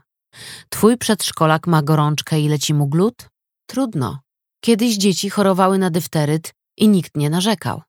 Twój 0.70 0.98
przedszkolak 0.98 1.68
ma 1.68 1.82
gorączkę 1.82 2.40
i 2.40 2.50
leci 2.50 2.74
mu 2.74 2.88
glut? 2.88 3.30
Trudno. 3.70 4.20
Kiedyś 4.64 4.98
dzieci 4.98 5.30
chorowały 5.30 5.78
na 5.78 5.90
dyfteryt 5.90 6.54
i 6.78 6.88
nikt 6.88 7.18
nie 7.18 7.30
narzekał. 7.30 7.82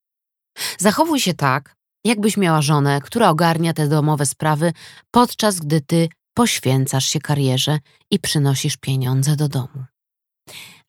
Zachowuj 0.79 1.21
się 1.21 1.35
tak, 1.35 1.75
jakbyś 2.05 2.37
miała 2.37 2.63
żonę, 2.63 3.01
która 3.01 3.31
ogarnia 3.31 3.73
te 3.73 3.89
domowe 3.89 4.27
sprawy, 4.27 4.73
podczas 5.11 5.61
gdy 5.61 5.81
ty 5.81 6.09
poświęcasz 6.35 7.07
się 7.07 7.21
karierze 7.21 7.79
i 8.11 8.19
przynosisz 8.19 8.77
pieniądze 8.77 9.37
do 9.37 9.49
domu. 9.49 9.85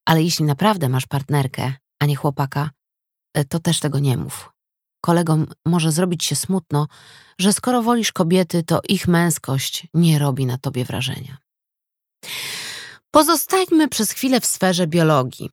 Ale 0.06 0.24
jeśli 0.24 0.46
naprawdę 0.46 0.89
masz 0.89 1.06
partnerkę, 1.06 1.74
a 2.00 2.06
nie 2.06 2.15
chłopaka, 2.15 2.70
to 3.46 3.60
też 3.60 3.79
tego 3.79 4.00
nie 4.00 4.17
mów. 4.17 4.50
Kolegom 5.01 5.48
może 5.65 5.91
zrobić 5.91 6.25
się 6.25 6.36
smutno, 6.36 6.88
że 7.39 7.53
skoro 7.53 7.84
wolisz 7.84 8.12
kobiety, 8.12 8.63
to 8.63 8.81
ich 8.89 9.08
męskość 9.08 9.88
nie 9.93 10.19
robi 10.19 10.46
na 10.46 10.58
tobie 10.58 10.86
wrażenia. 10.86 11.38
Pozostańmy 13.12 13.88
przez 13.88 14.12
chwilę 14.12 14.41
w 14.41 14.46
sferze 14.46 14.88
biologii, 14.88 15.50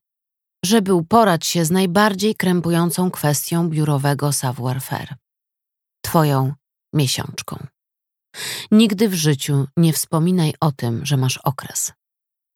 żeby 0.64 0.94
uporać 0.94 1.46
się 1.46 1.64
z 1.64 1.70
najbardziej 1.70 2.34
krępującą 2.34 3.10
kwestią 3.10 3.68
biurowego 3.68 4.28
savoir-faire 4.32 5.14
twoją 6.04 6.52
miesiączką. 6.94 7.66
Nigdy 8.70 9.08
w 9.08 9.14
życiu 9.14 9.66
nie 9.76 9.92
wspominaj 9.92 10.54
o 10.60 10.72
tym, 10.72 11.06
że 11.06 11.16
masz 11.16 11.38
okres. 11.38 11.92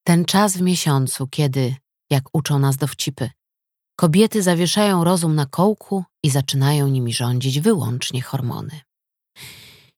Ten 0.06 0.24
czas 0.24 0.56
w 0.56 0.60
miesiącu, 0.60 1.26
kiedy, 1.26 1.74
jak 2.10 2.24
uczą 2.32 2.58
nas 2.58 2.76
dowcipy, 2.76 3.30
kobiety 4.00 4.42
zawieszają 4.42 5.04
rozum 5.04 5.34
na 5.34 5.46
kołku 5.46 6.04
i 6.22 6.30
zaczynają 6.30 6.88
nimi 6.88 7.12
rządzić 7.12 7.60
wyłącznie 7.60 8.22
hormony. 8.22 8.80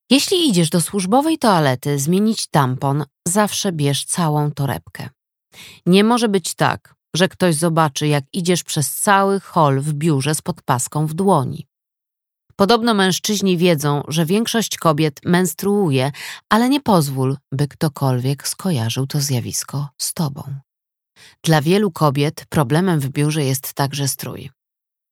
Jeśli 0.09 0.49
idziesz 0.49 0.69
do 0.69 0.81
służbowej 0.81 1.37
toalety 1.37 1.99
zmienić 1.99 2.47
tampon, 2.47 3.05
zawsze 3.27 3.71
bierz 3.71 4.05
całą 4.05 4.51
torebkę. 4.51 5.09
Nie 5.85 6.03
może 6.03 6.29
być 6.29 6.53
tak, 6.53 6.95
że 7.15 7.27
ktoś 7.27 7.55
zobaczy, 7.55 8.07
jak 8.07 8.23
idziesz 8.33 8.63
przez 8.63 8.95
cały 8.95 9.39
hol 9.39 9.81
w 9.81 9.93
biurze 9.93 10.35
z 10.35 10.41
podpaską 10.41 11.07
w 11.07 11.13
dłoni. 11.13 11.67
Podobno 12.55 12.93
mężczyźni 12.93 13.57
wiedzą, 13.57 14.03
że 14.07 14.25
większość 14.25 14.77
kobiet 14.77 15.19
menstruuje, 15.25 16.11
ale 16.49 16.69
nie 16.69 16.81
pozwól, 16.81 17.37
by 17.51 17.67
ktokolwiek 17.67 18.47
skojarzył 18.47 19.07
to 19.07 19.21
zjawisko 19.21 19.89
z 19.97 20.13
tobą. 20.13 20.43
Dla 21.43 21.61
wielu 21.61 21.91
kobiet 21.91 22.45
problemem 22.49 22.99
w 22.99 23.09
biurze 23.09 23.43
jest 23.43 23.73
także 23.73 24.07
strój. 24.07 24.51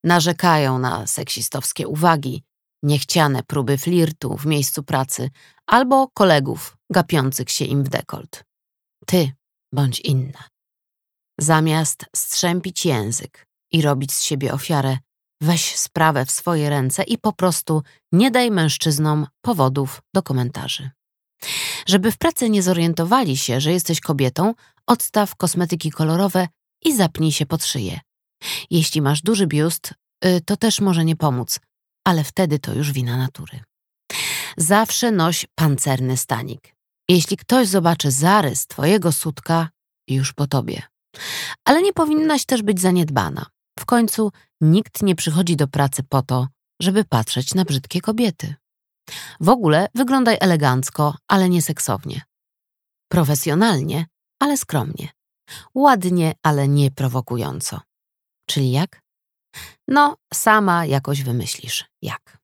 Narzekają 0.03 0.79
na 0.79 1.08
seksistowskie 1.08 1.88
uwagi, 1.88 2.43
niechciane 2.84 3.43
próby 3.43 3.77
flirtu 3.77 4.38
w 4.38 4.46
miejscu 4.46 4.84
pracy 4.84 5.29
albo 5.67 6.08
kolegów 6.08 6.77
gapiących 6.91 7.50
się 7.51 7.65
im 7.65 7.84
w 7.84 7.89
dekolt. 7.89 8.43
Ty 9.05 9.31
bądź 9.74 10.00
inna. 10.00 10.48
Zamiast 11.39 12.05
strzępić 12.15 12.86
język 12.86 13.46
i 13.72 13.81
robić 13.81 14.13
z 14.13 14.22
siebie 14.22 14.53
ofiarę, 14.53 14.98
Weź 15.41 15.75
sprawę 15.75 16.25
w 16.25 16.31
swoje 16.31 16.70
ręce 16.70 17.03
i 17.03 17.17
po 17.17 17.34
prostu 17.34 17.84
nie 18.12 18.31
daj 18.31 18.51
mężczyznom 18.51 19.27
powodów 19.41 20.01
do 20.13 20.24
komentarzy. 20.24 20.89
Żeby 21.88 22.12
w 22.12 22.18
pracy 22.18 22.50
nie 22.50 22.64
zorientowali 22.64 23.38
się, 23.38 23.62
że 23.62 23.72
jesteś 23.72 24.00
kobietą, 24.00 24.54
odstaw 24.88 25.36
kosmetyki 25.36 25.92
kolorowe 25.92 26.48
i 26.86 26.96
zapnij 26.96 27.32
się 27.32 27.46
pod 27.46 27.66
szyję. 27.66 28.00
Jeśli 28.70 29.02
masz 29.02 29.22
duży 29.22 29.48
biust, 29.48 29.94
y, 30.26 30.42
to 30.46 30.58
też 30.58 30.82
może 30.82 31.06
nie 31.06 31.16
pomóc, 31.16 31.60
ale 32.04 32.24
wtedy 32.24 32.60
to 32.60 32.74
już 32.74 32.92
wina 32.92 33.18
natury. 33.18 33.60
Zawsze 34.58 35.12
noś 35.12 35.46
pancerny 35.56 36.18
stanik. 36.18 36.76
Jeśli 37.10 37.38
ktoś 37.38 37.68
zobaczy 37.68 38.12
zarys 38.12 38.68
twojego 38.68 39.12
sutka, 39.12 39.70
już 40.08 40.34
po 40.34 40.48
tobie. 40.48 40.82
Ale 41.66 41.82
nie 41.82 41.94
powinnaś 41.94 42.46
też 42.46 42.62
być 42.62 42.82
zaniedbana. 42.82 43.46
W 43.80 43.86
końcu 43.86 44.32
nikt 44.62 45.02
nie 45.02 45.16
przychodzi 45.16 45.56
do 45.56 45.68
pracy 45.68 46.04
po 46.04 46.22
to, 46.22 46.48
żeby 46.82 47.06
patrzeć 47.06 47.56
na 47.56 47.66
brzydkie 47.66 48.02
kobiety. 48.02 48.56
W 49.39 49.50
ogóle 49.50 49.88
wyglądaj 49.96 50.38
elegancko, 50.41 51.15
ale 51.27 51.50
nie 51.50 51.62
seksownie. 51.62 52.22
Profesjonalnie, 53.12 54.06
ale 54.39 54.58
skromnie. 54.58 55.10
Ładnie, 55.75 56.34
ale 56.44 56.68
nie 56.68 56.91
prowokująco. 56.91 57.80
Czyli 58.46 58.72
jak? 58.72 59.01
No, 59.88 60.18
sama 60.34 60.86
jakoś 60.86 61.24
wymyślisz, 61.24 61.86
jak. 62.01 62.38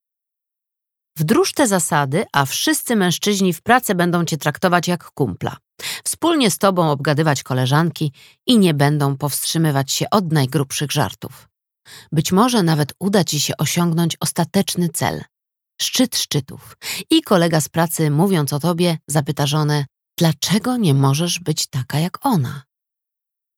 Wdróż 1.17 1.53
te 1.53 1.67
zasady, 1.67 2.25
a 2.33 2.45
wszyscy 2.45 2.95
mężczyźni 2.95 3.53
w 3.53 3.61
pracy 3.61 3.95
będą 3.95 4.25
cię 4.25 4.37
traktować 4.37 4.87
jak 4.87 5.11
kumpla. 5.11 5.57
Wspólnie 6.03 6.51
z 6.51 6.57
tobą 6.57 6.91
obgadywać 6.91 7.43
koleżanki 7.43 8.13
i 8.45 8.59
nie 8.59 8.73
będą 8.73 9.17
powstrzymywać 9.17 9.91
się 9.91 10.05
od 10.11 10.31
najgrubszych 10.31 10.91
żartów. 10.91 11.49
Być 12.11 12.31
może 12.31 12.63
nawet 12.63 12.93
uda 12.99 13.23
ci 13.23 13.39
się 13.39 13.53
osiągnąć 13.57 14.17
ostateczny 14.19 14.89
cel 14.89 15.23
szczyt 15.81 16.17
szczytów. 16.17 16.77
I 17.09 17.21
kolega 17.21 17.61
z 17.61 17.69
pracy, 17.69 18.11
mówiąc 18.11 18.53
o 18.53 18.59
tobie, 18.59 18.97
zapyta 19.07 19.47
żonę, 19.47 19.85
dlaczego 20.17 20.77
nie 20.77 20.93
możesz 20.93 21.39
być 21.39 21.67
taka 21.67 21.99
jak 21.99 22.25
ona? 22.25 22.63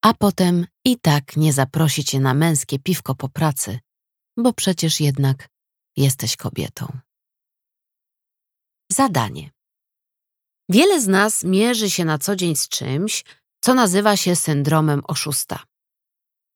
A 0.02 0.14
potem 0.14 0.66
i 0.86 1.00
tak 1.00 1.38
nie 1.38 1.54
zaprosi 1.54 2.04
cię 2.04 2.20
na 2.20 2.34
męskie 2.34 2.80
piwko 2.80 3.16
po 3.16 3.30
pracy, 3.30 3.80
bo 4.38 4.54
przecież 4.54 5.00
jednak 5.00 5.48
jesteś 5.98 6.36
kobietą. 6.36 7.00
Zadanie. 8.92 9.52
Wiele 10.70 11.02
z 11.02 11.08
nas 11.08 11.44
mierzy 11.44 11.90
się 11.90 12.06
na 12.06 12.18
co 12.18 12.36
dzień 12.36 12.56
z 12.56 12.70
czymś, 12.70 13.26
co 13.62 13.74
nazywa 13.74 14.18
się 14.18 14.36
syndromem 14.36 15.02
oszusta. 15.08 15.64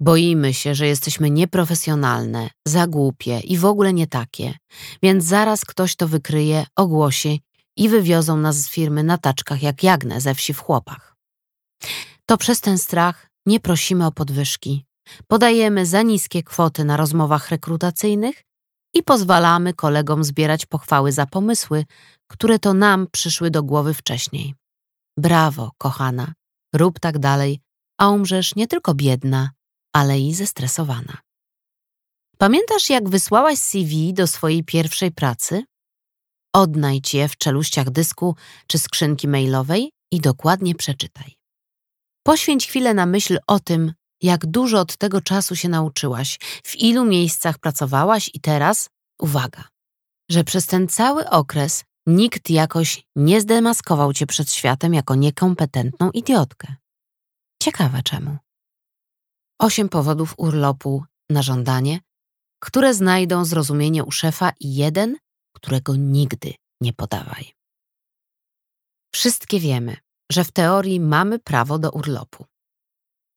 Boimy 0.03 0.53
się, 0.53 0.75
że 0.75 0.87
jesteśmy 0.87 1.29
nieprofesjonalne, 1.29 2.49
za 2.67 2.87
głupie 2.87 3.39
i 3.39 3.57
w 3.57 3.65
ogóle 3.65 3.93
nie 3.93 4.07
takie, 4.07 4.53
więc 5.03 5.25
zaraz 5.25 5.65
ktoś 5.65 5.95
to 5.95 6.07
wykryje, 6.07 6.65
ogłosi 6.75 7.41
i 7.77 7.89
wywiozą 7.89 8.37
nas 8.37 8.55
z 8.55 8.69
firmy 8.69 9.03
na 9.03 9.17
taczkach 9.17 9.63
jak 9.63 9.83
jagnę 9.83 10.21
ze 10.21 10.35
wsi 10.35 10.53
w 10.53 10.59
chłopach. 10.59 11.15
To 12.25 12.37
przez 12.37 12.61
ten 12.61 12.77
strach 12.77 13.27
nie 13.45 13.59
prosimy 13.59 14.05
o 14.05 14.11
podwyżki, 14.11 14.85
podajemy 15.27 15.85
za 15.85 16.01
niskie 16.01 16.43
kwoty 16.43 16.85
na 16.85 16.97
rozmowach 16.97 17.49
rekrutacyjnych 17.49 18.43
i 18.93 19.03
pozwalamy 19.03 19.73
kolegom 19.73 20.23
zbierać 20.23 20.65
pochwały 20.65 21.11
za 21.11 21.25
pomysły, 21.25 21.85
które 22.27 22.59
to 22.59 22.73
nam 22.73 23.07
przyszły 23.11 23.51
do 23.51 23.63
głowy 23.63 23.93
wcześniej. 23.93 24.55
Brawo, 25.17 25.71
kochana, 25.77 26.33
rób 26.75 26.99
tak 26.99 27.19
dalej, 27.19 27.59
a 27.97 28.09
umrzesz 28.09 28.55
nie 28.55 28.67
tylko 28.67 28.93
biedna, 28.93 29.49
ale 29.93 30.19
i 30.19 30.33
zestresowana. 30.33 31.17
Pamiętasz, 32.37 32.89
jak 32.89 33.09
wysłałaś 33.09 33.59
CV 33.59 34.13
do 34.13 34.27
swojej 34.27 34.63
pierwszej 34.63 35.11
pracy? 35.11 35.63
Odnajdź 36.55 37.13
je 37.13 37.27
w 37.27 37.37
czeluściach 37.37 37.89
dysku 37.89 38.35
czy 38.67 38.77
skrzynki 38.77 39.27
mailowej 39.27 39.91
i 40.11 40.19
dokładnie 40.19 40.75
przeczytaj. 40.75 41.35
Poświęć 42.23 42.67
chwilę 42.67 42.93
na 42.93 43.05
myśl 43.05 43.39
o 43.47 43.59
tym, 43.59 43.93
jak 44.21 44.45
dużo 44.45 44.79
od 44.79 44.97
tego 44.97 45.21
czasu 45.21 45.55
się 45.55 45.69
nauczyłaś, 45.69 46.39
w 46.63 46.75
ilu 46.75 47.05
miejscach 47.05 47.59
pracowałaś 47.59 48.29
i 48.33 48.39
teraz, 48.39 48.89
uwaga, 49.21 49.63
że 50.31 50.43
przez 50.43 50.65
ten 50.65 50.87
cały 50.87 51.29
okres 51.29 51.83
nikt 52.07 52.49
jakoś 52.49 53.03
nie 53.15 53.41
zdemaskował 53.41 54.13
cię 54.13 54.25
przed 54.25 54.51
światem 54.51 54.93
jako 54.93 55.15
niekompetentną 55.15 56.11
idiotkę. 56.11 56.75
Ciekawe 57.63 58.03
czemu. 58.03 58.37
Osiem 59.59 59.89
powodów 59.89 60.33
urlopu 60.37 61.03
na 61.29 61.41
żądanie, 61.41 61.99
które 62.59 62.93
znajdą 62.93 63.45
zrozumienie 63.45 64.03
u 64.03 64.11
szefa 64.11 64.51
i 64.59 64.75
jeden, 64.75 65.17
którego 65.55 65.95
nigdy 65.95 66.53
nie 66.81 66.93
podawaj. 66.93 67.53
Wszystkie 69.13 69.59
wiemy, 69.59 69.97
że 70.31 70.43
w 70.43 70.51
teorii 70.51 70.99
mamy 70.99 71.39
prawo 71.39 71.79
do 71.79 71.91
urlopu. 71.91 72.45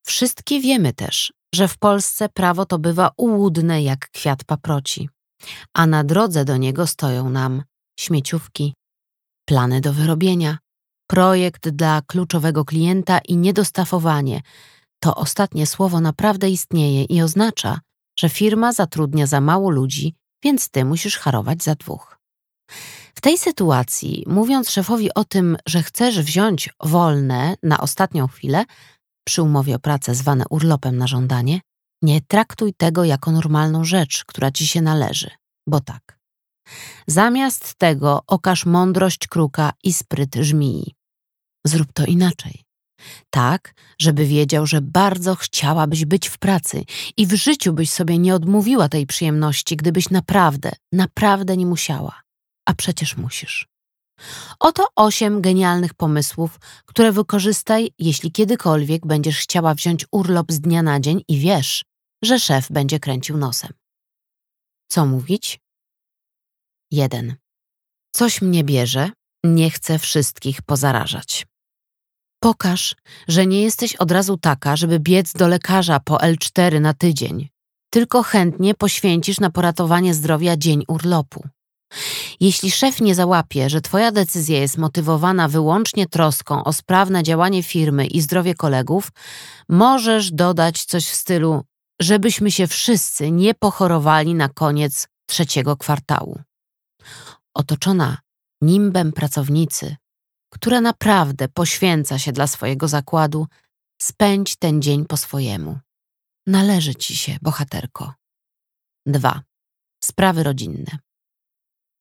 Wszystkie 0.07 0.61
wiemy 0.61 0.93
też, 0.93 1.33
że 1.55 1.69
w 1.69 1.79
Polsce 1.79 2.29
prawo 2.29 2.67
to 2.67 2.79
bywa 2.79 3.11
ułudne 3.17 3.83
jak 3.83 4.11
kwiat 4.11 4.45
paproci, 4.45 5.09
a 5.75 5.87
na 5.87 6.05
drodze 6.05 6.45
do 6.45 6.57
niego 6.57 6.87
stoją 6.87 7.31
nam 7.31 7.63
śmieciówki, 8.01 8.75
plany 9.49 9.81
do 9.81 9.93
wyrobienia, 9.93 10.59
projekt 11.07 11.69
dla 11.69 12.03
kluczowego 12.07 12.65
klienta 12.65 13.19
i 13.19 13.37
niedostafowanie, 13.37 14.41
to 15.01 15.15
ostatnie 15.15 15.67
słowo 15.67 16.01
naprawdę 16.01 16.51
istnieje 16.51 17.05
i 17.05 17.23
oznacza, 17.23 17.81
że 18.19 18.29
firma 18.29 18.73
zatrudnia 18.73 19.27
za 19.27 19.41
mało 19.41 19.71
ludzi, 19.71 20.15
więc 20.45 20.69
ty 20.69 20.85
musisz 20.85 21.19
harować 21.19 21.63
za 21.63 21.75
dwóch. 21.75 22.19
W 23.15 23.21
tej 23.21 23.39
sytuacji, 23.39 24.25
mówiąc 24.27 24.71
szefowi 24.71 25.15
o 25.15 25.25
tym, 25.25 25.57
że 25.67 25.83
chcesz 25.83 26.21
wziąć 26.21 26.71
wolne 26.83 27.55
na 27.63 27.81
ostatnią 27.81 28.29
chwilę, 28.29 28.65
przy 29.27 29.43
umowie 29.43 29.77
o 29.77 29.79
pracę 29.79 30.15
zwane 30.15 30.45
urlopem 30.51 30.97
na 30.97 31.07
żądanie, 31.07 31.61
nie 32.03 32.21
traktuj 32.21 32.75
tego 32.75 33.05
jako 33.05 33.33
normalną 33.33 33.85
rzecz, 33.85 34.25
która 34.25 34.51
ci 34.51 34.67
się 34.67 34.83
należy, 34.83 35.31
bo 35.67 35.81
tak. 35.81 36.19
Zamiast 37.07 37.75
tego 37.75 38.23
okaż 38.27 38.67
mądrość 38.67 39.29
kruka 39.29 39.73
i 39.83 39.93
spryt 39.93 40.35
żmii. 40.35 40.95
Zrób 41.67 41.93
to 41.93 42.05
inaczej. 42.05 42.66
Tak, 43.31 43.75
żeby 43.99 44.27
wiedział, 44.27 44.67
że 44.67 44.81
bardzo 44.81 45.35
chciałabyś 45.35 46.05
być 46.05 46.29
w 46.29 46.39
pracy 46.39 46.85
i 47.17 47.27
w 47.27 47.35
życiu 47.35 47.73
byś 47.73 47.91
sobie 47.91 48.19
nie 48.19 48.35
odmówiła 48.35 48.89
tej 48.89 49.07
przyjemności, 49.07 49.77
gdybyś 49.77 50.11
naprawdę, 50.11 50.73
naprawdę 50.93 51.57
nie 51.57 51.67
musiała. 51.67 52.21
A 52.69 52.75
przecież 52.75 53.17
musisz. 53.17 53.69
Oto 54.61 54.87
osiem 54.97 55.43
genialnych 55.43 55.95
pomysłów, 55.95 56.61
które 56.85 57.13
wykorzystaj, 57.13 57.91
jeśli 57.99 58.33
kiedykolwiek 58.33 59.07
będziesz 59.07 59.39
chciała 59.39 59.75
wziąć 59.75 60.07
urlop 60.11 60.53
z 60.53 60.61
dnia 60.61 60.83
na 60.83 61.01
dzień 61.01 61.23
i 61.29 61.39
wiesz, 61.39 61.85
że 62.23 62.41
szef 62.41 62.67
będzie 62.71 63.01
kręcił 63.01 63.37
nosem. 63.37 63.73
Co 64.89 65.07
mówić? 65.07 65.61
1. 66.91 67.37
Coś 68.13 68.43
mnie 68.43 68.65
bierze, 68.65 69.11
nie 69.45 69.71
chcę 69.71 69.99
wszystkich 69.99 70.63
pozarażać. 70.63 71.47
Pokaż, 72.40 72.96
że 73.29 73.46
nie 73.46 73.62
jesteś 73.62 73.96
od 73.96 74.11
razu 74.11 74.37
taka, 74.37 74.77
żeby 74.77 75.01
biec 75.01 75.33
do 75.33 75.49
lekarza 75.49 76.01
po 76.01 76.16
L4 76.16 76.81
na 76.81 76.94
tydzień, 76.94 77.49
tylko 77.90 78.22
chętnie 78.22 78.75
poświęcisz 78.75 79.40
na 79.40 79.51
poratowanie 79.51 80.14
zdrowia 80.14 80.57
dzień 80.57 80.85
urlopu. 80.88 81.49
Jeśli 82.40 82.70
szef 82.70 83.01
nie 83.01 83.14
załapie, 83.14 83.70
że 83.70 83.81
Twoja 83.81 84.12
decyzja 84.12 84.61
jest 84.61 84.79
motywowana 84.79 85.49
wyłącznie 85.49 86.07
troską 86.07 86.64
o 86.64 86.72
sprawne 86.72 87.22
działanie 87.22 87.62
firmy 87.62 88.07
i 88.07 88.20
zdrowie 88.20 88.55
kolegów, 88.55 89.09
możesz 89.68 90.33
dodać 90.33 90.85
coś 90.85 91.07
w 91.07 91.14
stylu, 91.14 91.62
żebyśmy 92.01 92.51
się 92.51 92.66
wszyscy 92.66 93.31
nie 93.31 93.55
pochorowali 93.55 94.35
na 94.35 94.49
koniec 94.49 95.09
trzeciego 95.27 95.77
kwartału. 95.77 96.40
Otoczona 97.55 98.18
nimbem 98.61 99.12
pracownicy, 99.12 99.96
która 100.51 100.81
naprawdę 100.81 101.49
poświęca 101.49 102.19
się 102.19 102.33
dla 102.33 102.47
swojego 102.47 102.89
zakładu, 102.89 103.47
spędź 104.03 104.57
ten 104.57 104.83
dzień 104.83 105.07
po 105.07 105.17
swojemu. 105.17 105.79
Należy 106.47 106.95
ci 106.95 107.17
się, 107.17 107.37
bohaterko. 107.43 108.15
2. 109.07 109.43
Sprawy 110.05 110.43
rodzinne. 110.43 110.99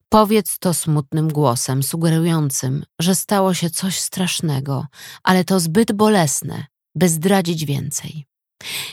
Powiedz 0.09 0.59
to 0.59 0.73
smutnym 0.73 1.27
głosem, 1.27 1.83
sugerującym, 1.83 2.85
że 2.99 3.15
stało 3.15 3.53
się 3.53 3.69
coś 3.69 3.99
strasznego, 3.99 4.87
ale 5.23 5.43
to 5.43 5.59
zbyt 5.59 5.91
bolesne, 5.91 6.65
by 6.95 7.09
zdradzić 7.09 7.65
więcej. 7.65 8.25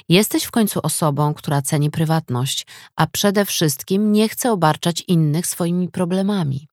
Jesteś 0.08 0.44
w 0.44 0.50
końcu 0.50 0.80
osobą, 0.82 1.34
która 1.34 1.62
ceni 1.62 1.90
prywatność, 1.90 2.66
a 2.96 3.06
przede 3.06 3.44
wszystkim 3.44 4.12
nie 4.12 4.28
chce 4.28 4.52
obarczać 4.52 5.04
innych 5.08 5.46
swoimi 5.46 5.88
problemami. 5.88 6.68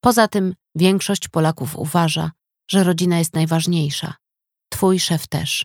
Poza 0.00 0.28
tym 0.28 0.54
większość 0.74 1.28
Polaków 1.28 1.76
uważa, 1.76 2.30
że 2.70 2.84
rodzina 2.84 3.18
jest 3.18 3.34
najważniejsza. 3.34 4.14
Twój 4.68 5.00
szef 5.00 5.26
też. 5.26 5.64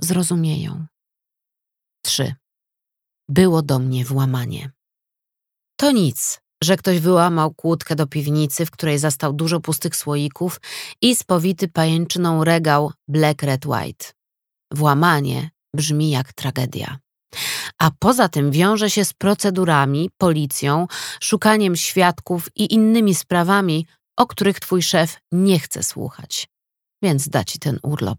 Zrozumieją. 0.00 0.86
3. 2.04 2.34
Było 3.28 3.62
do 3.62 3.78
mnie 3.78 4.04
włamanie. 4.04 4.70
To 5.76 5.92
nic, 5.92 6.40
że 6.62 6.76
ktoś 6.76 7.00
wyłamał 7.00 7.54
kłódkę 7.54 7.96
do 7.96 8.06
piwnicy, 8.06 8.66
w 8.66 8.70
której 8.70 8.98
zastał 8.98 9.32
dużo 9.32 9.60
pustych 9.60 9.96
słoików 9.96 10.60
i 11.02 11.16
spowity 11.16 11.68
pajęczyną 11.68 12.44
regał 12.44 12.92
Black 13.08 13.42
Red 13.42 13.66
White. 13.66 14.06
Włamanie 14.72 15.50
brzmi 15.74 16.10
jak 16.10 16.32
tragedia. 16.32 16.98
A 17.78 17.90
poza 17.98 18.28
tym 18.28 18.50
wiąże 18.50 18.90
się 18.90 19.04
z 19.04 19.12
procedurami, 19.12 20.10
policją, 20.18 20.86
szukaniem 21.20 21.76
świadków 21.76 22.48
i 22.56 22.74
innymi 22.74 23.14
sprawami, 23.14 23.86
o 24.18 24.26
których 24.26 24.60
twój 24.60 24.82
szef 24.82 25.20
nie 25.32 25.58
chce 25.58 25.82
słuchać. 25.82 26.48
Więc 27.02 27.28
da 27.28 27.44
ci 27.44 27.58
ten 27.58 27.78
urlop. 27.82 28.18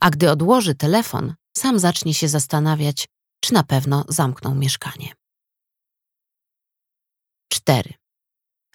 A 0.00 0.10
gdy 0.10 0.30
odłoży 0.30 0.74
telefon, 0.74 1.34
sam 1.56 1.78
zacznie 1.78 2.14
się 2.14 2.28
zastanawiać, 2.28 3.08
czy 3.40 3.54
na 3.54 3.62
pewno 3.62 4.04
zamknął 4.08 4.54
mieszkanie. 4.54 5.12
4. 7.52 7.94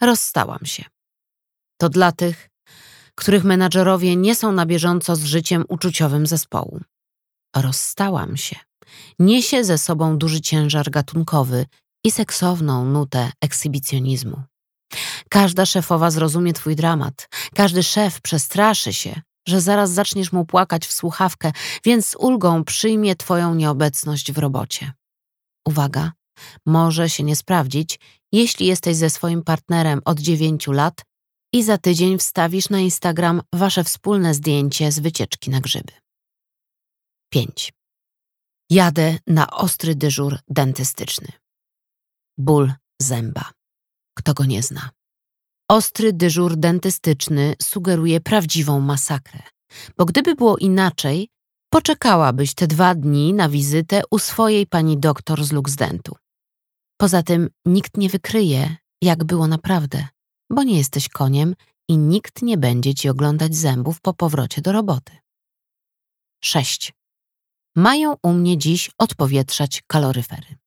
Rozstałam 0.02 0.66
się. 0.66 0.86
To 1.78 1.90
dla 1.90 2.12
tych, 2.12 2.50
których 3.16 3.44
menadżerowie 3.44 4.16
nie 4.16 4.36
są 4.36 4.52
na 4.52 4.66
bieżąco 4.66 5.16
z 5.16 5.24
życiem 5.24 5.66
uczuciowym 5.70 6.28
zespołu. 6.28 6.82
Rozstałam 7.56 8.38
się. 8.38 8.56
Niesie 9.20 9.64
ze 9.64 9.78
sobą 9.78 10.18
duży 10.18 10.42
ciężar 10.42 10.90
gatunkowy 10.92 11.66
i 12.06 12.12
seksowną 12.12 12.86
nutę 12.86 13.32
ekshibicjonizmu. 13.42 14.44
Każda 15.30 15.66
szefowa 15.66 16.12
zrozumie 16.12 16.54
twój 16.54 16.76
dramat. 16.76 17.30
Każdy 17.56 17.84
szef 17.84 18.22
przestraszy 18.22 18.94
się, 18.94 19.22
że 19.48 19.62
zaraz 19.62 19.92
zaczniesz 19.92 20.32
mu 20.32 20.46
płakać 20.46 20.88
w 20.88 20.94
słuchawkę, 20.94 21.52
więc 21.86 22.06
z 22.06 22.16
ulgą 22.16 22.64
przyjmie 22.64 23.16
twoją 23.16 23.56
nieobecność 23.56 24.32
w 24.32 24.38
robocie. 24.38 24.94
Uwaga, 25.68 26.12
może 26.66 27.10
się 27.10 27.24
nie 27.24 27.36
sprawdzić, 27.36 28.00
jeśli 28.32 28.66
jesteś 28.68 28.96
ze 28.96 29.10
swoim 29.10 29.44
partnerem 29.44 30.02
od 30.06 30.20
dziewięciu 30.20 30.72
lat 30.72 31.02
i 31.54 31.64
za 31.64 31.78
tydzień 31.78 32.18
wstawisz 32.18 32.70
na 32.70 32.80
Instagram 32.80 33.42
wasze 33.54 33.84
wspólne 33.84 34.34
zdjęcie 34.34 34.92
z 34.92 35.00
wycieczki 35.00 35.50
na 35.50 35.62
grzyby. 35.62 35.94
5. 37.30 37.74
Jadę 38.70 39.18
na 39.28 39.52
ostry 39.52 39.96
dyżur 39.96 40.40
dentystyczny. 40.48 41.28
Ból 42.38 42.74
zęba. 43.02 43.59
Kto 44.14 44.34
go 44.34 44.46
nie 44.46 44.64
zna? 44.64 44.90
Ostry 45.70 46.14
dyżur 46.14 46.58
dentystyczny 46.58 47.56
sugeruje 47.62 48.22
prawdziwą 48.22 48.80
masakrę, 48.80 49.40
bo 49.98 50.06
gdyby 50.06 50.36
było 50.36 50.58
inaczej, 50.58 51.30
poczekałabyś 51.70 52.54
te 52.54 52.68
dwa 52.68 52.96
dni 52.96 53.34
na 53.34 53.50
wizytę 53.50 54.02
u 54.12 54.20
swojej 54.20 54.68
pani 54.68 54.98
doktor 54.98 55.44
z 55.44 55.52
Luxdentu. 55.52 56.16
Poza 56.98 57.24
tym 57.24 57.50
nikt 57.66 57.98
nie 57.98 58.10
wykryje, 58.10 58.76
jak 59.02 59.24
było 59.24 59.48
naprawdę, 59.48 60.08
bo 60.50 60.64
nie 60.64 60.78
jesteś 60.78 61.10
koniem 61.10 61.56
i 61.90 61.98
nikt 61.98 62.42
nie 62.42 62.58
będzie 62.58 62.94
ci 62.94 63.10
oglądać 63.10 63.56
zębów 63.56 64.02
po 64.02 64.14
powrocie 64.14 64.62
do 64.62 64.72
roboty. 64.72 65.18
6. 66.44 66.94
Mają 67.76 68.16
u 68.24 68.34
mnie 68.34 68.58
dziś 68.58 68.92
odpowietrzać 68.98 69.84
kaloryfery. 69.88 70.58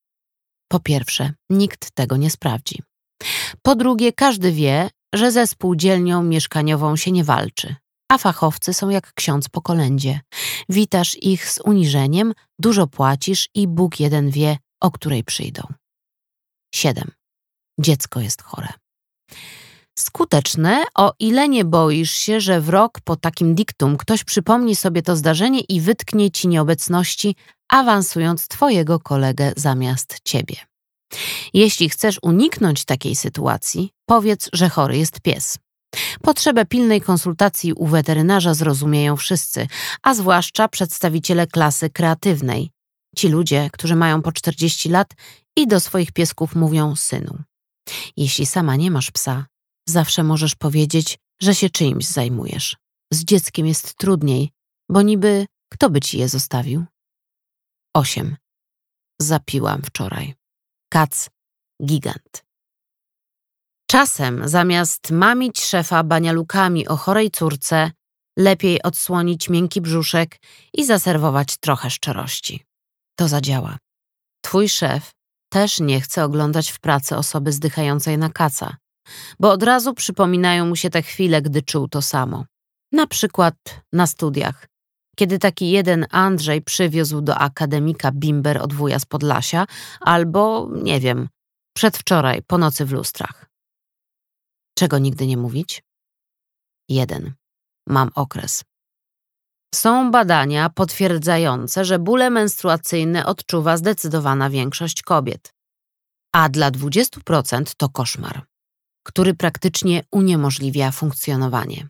Po 0.68 0.80
pierwsze, 0.80 1.34
nikt 1.50 1.90
tego 1.90 2.16
nie 2.16 2.30
sprawdzi. 2.30 2.82
Po 3.62 3.74
drugie, 3.74 4.12
każdy 4.12 4.52
wie, 4.52 4.90
że 5.14 5.32
ze 5.32 5.46
spółdzielnią 5.46 6.22
mieszkaniową 6.22 6.96
się 6.96 7.12
nie 7.12 7.24
walczy, 7.24 7.74
a 8.10 8.18
fachowcy 8.18 8.74
są 8.74 8.88
jak 8.88 9.12
ksiądz 9.14 9.48
po 9.48 9.62
kolędzie. 9.62 10.20
Witasz 10.68 11.16
ich 11.22 11.50
z 11.50 11.58
uniżeniem, 11.64 12.32
dużo 12.58 12.86
płacisz 12.86 13.48
i 13.54 13.68
Bóg 13.68 14.00
jeden 14.00 14.30
wie, 14.30 14.56
o 14.80 14.90
której 14.90 15.24
przyjdą. 15.24 15.62
7. 16.74 17.10
Dziecko 17.80 18.20
jest 18.20 18.42
chore. 18.42 18.68
Skuteczne, 19.98 20.84
o 20.94 21.12
ile 21.18 21.48
nie 21.48 21.64
boisz 21.64 22.10
się, 22.12 22.40
że 22.40 22.60
w 22.60 22.68
rok 22.68 23.00
po 23.04 23.16
takim 23.16 23.54
diktum 23.54 23.96
ktoś 23.96 24.24
przypomni 24.24 24.76
sobie 24.76 25.02
to 25.02 25.16
zdarzenie 25.16 25.60
i 25.60 25.80
wytknie 25.80 26.30
ci 26.30 26.48
nieobecności, 26.48 27.36
awansując 27.68 28.48
twojego 28.48 29.00
kolegę 29.00 29.52
zamiast 29.56 30.18
ciebie. 30.24 30.56
Jeśli 31.54 31.88
chcesz 31.88 32.18
uniknąć 32.22 32.84
takiej 32.84 33.16
sytuacji, 33.16 33.90
powiedz, 34.06 34.48
że 34.52 34.68
chory 34.68 34.98
jest 34.98 35.20
pies. 35.20 35.58
Potrzebę 36.22 36.66
pilnej 36.66 37.00
konsultacji 37.00 37.72
u 37.72 37.86
weterynarza 37.86 38.54
zrozumieją 38.54 39.16
wszyscy, 39.16 39.68
a 40.02 40.14
zwłaszcza 40.14 40.68
przedstawiciele 40.68 41.46
klasy 41.46 41.90
kreatywnej. 41.90 42.70
Ci 43.16 43.28
ludzie, 43.28 43.70
którzy 43.72 43.96
mają 43.96 44.22
po 44.22 44.32
40 44.32 44.88
lat 44.88 45.14
i 45.56 45.66
do 45.66 45.80
swoich 45.80 46.12
piesków 46.12 46.54
mówią 46.54 46.96
synu. 46.96 47.42
Jeśli 48.16 48.46
sama 48.46 48.76
nie 48.76 48.90
masz 48.90 49.10
psa, 49.10 49.46
zawsze 49.88 50.22
możesz 50.22 50.54
powiedzieć, 50.54 51.18
że 51.42 51.54
się 51.54 51.70
czyimś 51.70 52.06
zajmujesz. 52.06 52.76
Z 53.12 53.24
dzieckiem 53.24 53.66
jest 53.66 53.94
trudniej, 53.94 54.50
bo 54.90 55.02
niby 55.02 55.46
kto 55.72 55.90
by 55.90 56.00
ci 56.00 56.18
je 56.18 56.28
zostawił? 56.28 56.84
8. 57.96 58.36
Zapiłam 59.20 59.82
wczoraj. 59.82 60.34
Kac 60.92 61.28
gigant. 61.84 62.44
Czasem 63.90 64.48
zamiast 64.48 65.10
mamić 65.10 65.60
szefa 65.60 66.04
banialukami 66.04 66.88
o 66.88 66.96
chorej 66.96 67.30
córce, 67.30 67.90
lepiej 68.38 68.82
odsłonić 68.82 69.48
miękki 69.48 69.80
brzuszek 69.80 70.36
i 70.74 70.84
zaserwować 70.84 71.56
trochę 71.56 71.90
szczerości. 71.90 72.64
To 73.18 73.28
zadziała. 73.28 73.78
Twój 74.44 74.68
szef 74.68 75.10
też 75.52 75.80
nie 75.80 76.00
chce 76.00 76.24
oglądać 76.24 76.70
w 76.70 76.80
pracy 76.80 77.16
osoby 77.16 77.52
zdychającej 77.52 78.18
na 78.18 78.30
kaca, 78.30 78.76
bo 79.40 79.50
od 79.50 79.62
razu 79.62 79.94
przypominają 79.94 80.66
mu 80.66 80.76
się 80.76 80.90
te 80.90 81.02
chwile, 81.02 81.42
gdy 81.42 81.62
czuł 81.62 81.88
to 81.88 82.02
samo. 82.02 82.44
Na 82.92 83.06
przykład 83.06 83.54
na 83.92 84.06
studiach, 84.06 84.66
kiedy 85.16 85.38
taki 85.38 85.70
jeden 85.70 86.06
Andrzej 86.10 86.62
przywiózł 86.62 87.20
do 87.20 87.38
akademika 87.38 88.12
bimber 88.12 88.58
od 88.62 88.72
wuja 88.72 88.98
z 88.98 89.04
Podlasia, 89.04 89.66
albo, 90.00 90.68
nie 90.82 91.00
wiem, 91.00 91.28
przedwczoraj 91.76 92.42
po 92.42 92.58
nocy 92.58 92.84
w 92.84 92.92
lustrach. 92.92 93.46
Czego 94.78 94.98
nigdy 94.98 95.26
nie 95.26 95.36
mówić? 95.36 95.82
Jeden. 96.88 97.34
Mam 97.86 98.10
okres. 98.14 98.64
Są 99.74 100.10
badania 100.10 100.70
potwierdzające, 100.70 101.84
że 101.84 101.98
bóle 101.98 102.30
menstruacyjne 102.30 103.26
odczuwa 103.26 103.76
zdecydowana 103.76 104.50
większość 104.50 105.02
kobiet. 105.02 105.54
A 106.34 106.48
dla 106.48 106.70
20% 106.70 107.74
to 107.76 107.88
koszmar, 107.88 108.46
który 109.06 109.34
praktycznie 109.34 110.04
uniemożliwia 110.10 110.90
funkcjonowanie. 110.90 111.88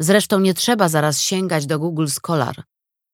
Zresztą 0.00 0.40
nie 0.40 0.54
trzeba 0.54 0.88
zaraz 0.88 1.20
sięgać 1.20 1.66
do 1.66 1.78
Google 1.78 2.06
Scholar. 2.06 2.62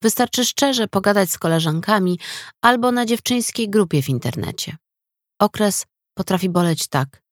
Wystarczy 0.03 0.45
szczerze 0.45 0.89
pogadać 0.89 1.31
z 1.31 1.39
koleżankami 1.39 2.19
albo 2.63 2.93
na 2.93 3.07
dziewczyńskiej 3.07 3.71
grupie 3.71 4.03
w 4.03 4.09
internecie. 4.09 4.77
Okres 5.41 5.87
potrafi 6.15 6.49
boleć 6.49 6.89
tak, 6.89 7.23